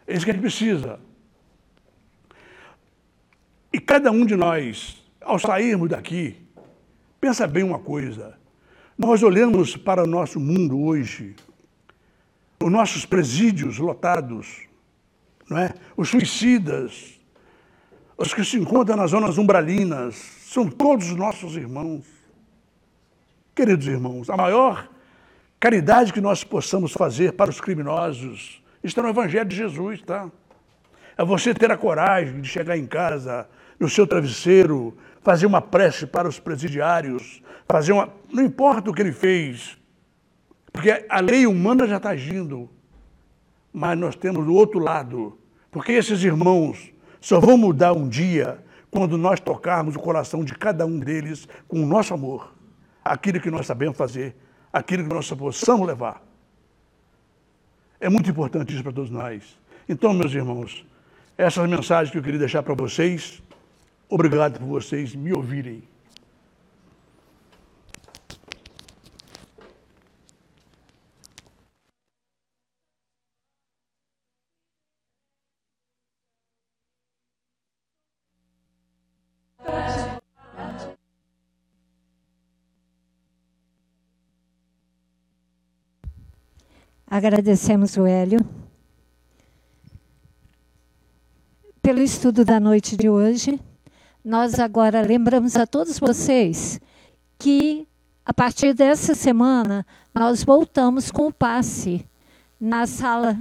[0.07, 0.99] É isso que a gente precisa.
[3.71, 6.37] E cada um de nós, ao sairmos daqui,
[7.19, 8.35] pensa bem uma coisa.
[8.97, 11.35] Nós olhamos para o nosso mundo hoje,
[12.61, 14.68] os nossos presídios lotados,
[15.49, 15.73] não é?
[15.97, 17.19] os suicidas,
[18.17, 22.05] os que se encontram nas zonas umbralinas, são todos nossos irmãos.
[23.55, 24.89] Queridos irmãos, a maior
[25.59, 30.29] caridade que nós possamos fazer para os criminosos está no Evangelho de Jesus, tá?
[31.17, 33.47] É você ter a coragem de chegar em casa,
[33.79, 38.09] no seu travesseiro, fazer uma prece para os presidiários, fazer uma.
[38.31, 39.77] Não importa o que ele fez,
[40.71, 42.69] porque a lei humana já está agindo,
[43.73, 45.37] mas nós temos o outro lado,
[45.71, 46.91] porque esses irmãos
[47.21, 51.83] só vão mudar um dia quando nós tocarmos o coração de cada um deles com
[51.83, 52.53] o nosso amor,
[53.03, 54.35] aquilo que nós sabemos fazer,
[54.73, 56.21] aquilo que nós possamos levar.
[57.99, 59.59] É muito importante isso para todos nós.
[59.87, 60.85] Então, meus irmãos,
[61.37, 63.41] essas mensagens que eu queria deixar para vocês,
[64.07, 65.83] obrigado por vocês me ouvirem.
[87.19, 88.39] Agradecemos o Hélio
[91.81, 93.59] pelo estudo da noite de hoje.
[94.23, 96.79] Nós agora lembramos a todos vocês
[97.37, 97.85] que
[98.25, 102.05] a partir dessa semana nós voltamos com o passe
[102.57, 103.37] na sala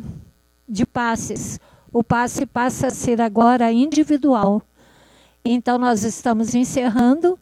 [0.68, 1.60] de passes.
[1.92, 4.60] O passe passa a ser agora individual.
[5.44, 7.38] Então nós estamos encerrando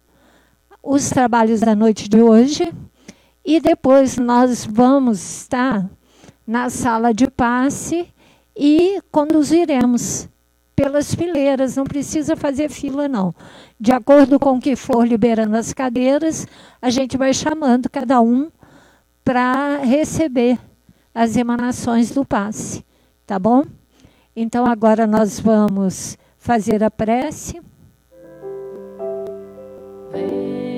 [0.83, 2.71] os trabalhos da noite de hoje
[3.43, 5.89] e depois nós vamos estar
[6.47, 8.09] na sala de passe
[8.57, 10.29] e conduziremos
[10.75, 13.35] pelas fileiras, não precisa fazer fila, não.
[13.81, 16.47] De acordo com o que for liberando as cadeiras,
[16.81, 18.51] a gente vai chamando cada um
[19.25, 20.59] para receber
[21.15, 22.85] as emanações do passe,
[23.27, 23.65] tá bom?
[24.37, 27.61] Então agora nós vamos fazer a prece.
[30.13, 30.76] Vem,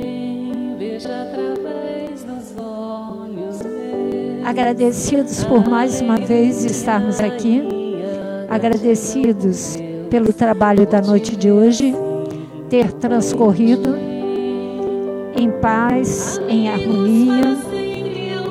[4.48, 7.62] agradecidos por mais uma vez estarmos aqui,
[8.48, 9.76] agradecidos
[10.08, 11.94] pelo trabalho da noite de hoje,
[12.70, 13.94] ter transcorrido
[15.36, 17.58] em paz, em harmonia.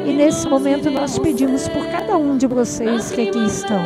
[0.06, 3.82] E nesse momento nós pedimos por cada um de vocês que aqui estão,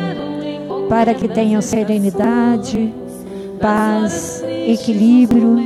[0.90, 2.92] para que tenham serenidade,
[3.58, 5.56] paz, equilíbrio,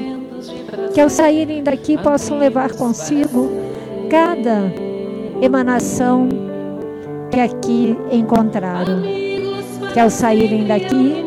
[0.95, 3.51] que ao saírem daqui possam levar consigo
[4.09, 4.86] cada
[5.41, 6.29] emanação
[7.31, 9.03] que aqui encontraram.
[9.93, 11.25] Que ao saírem daqui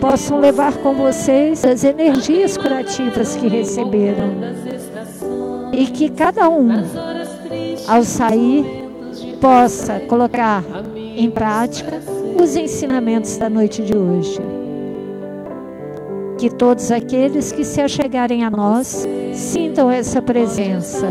[0.00, 4.32] possam levar com vocês as energias curativas que receberam.
[5.72, 6.70] E que cada um,
[7.88, 8.64] ao sair,
[9.40, 10.62] possa colocar
[10.94, 12.00] em prática
[12.40, 14.40] os ensinamentos da noite de hoje.
[16.38, 21.08] Que todos aqueles que se achegarem a nós sintam essa presença.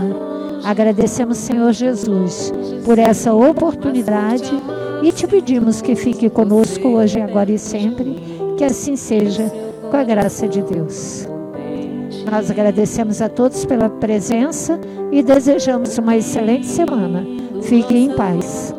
[0.64, 2.54] Agradecemos, Senhor Jesus,
[2.86, 4.52] por essa oportunidade
[5.02, 8.16] e te pedimos que fique conosco hoje, agora e sempre.
[8.58, 9.52] Que assim seja,
[9.90, 11.28] com a graça de Deus.
[12.30, 14.80] Nós agradecemos a todos pela presença
[15.12, 17.26] e desejamos uma excelente semana.
[17.64, 18.74] Fiquem em paz.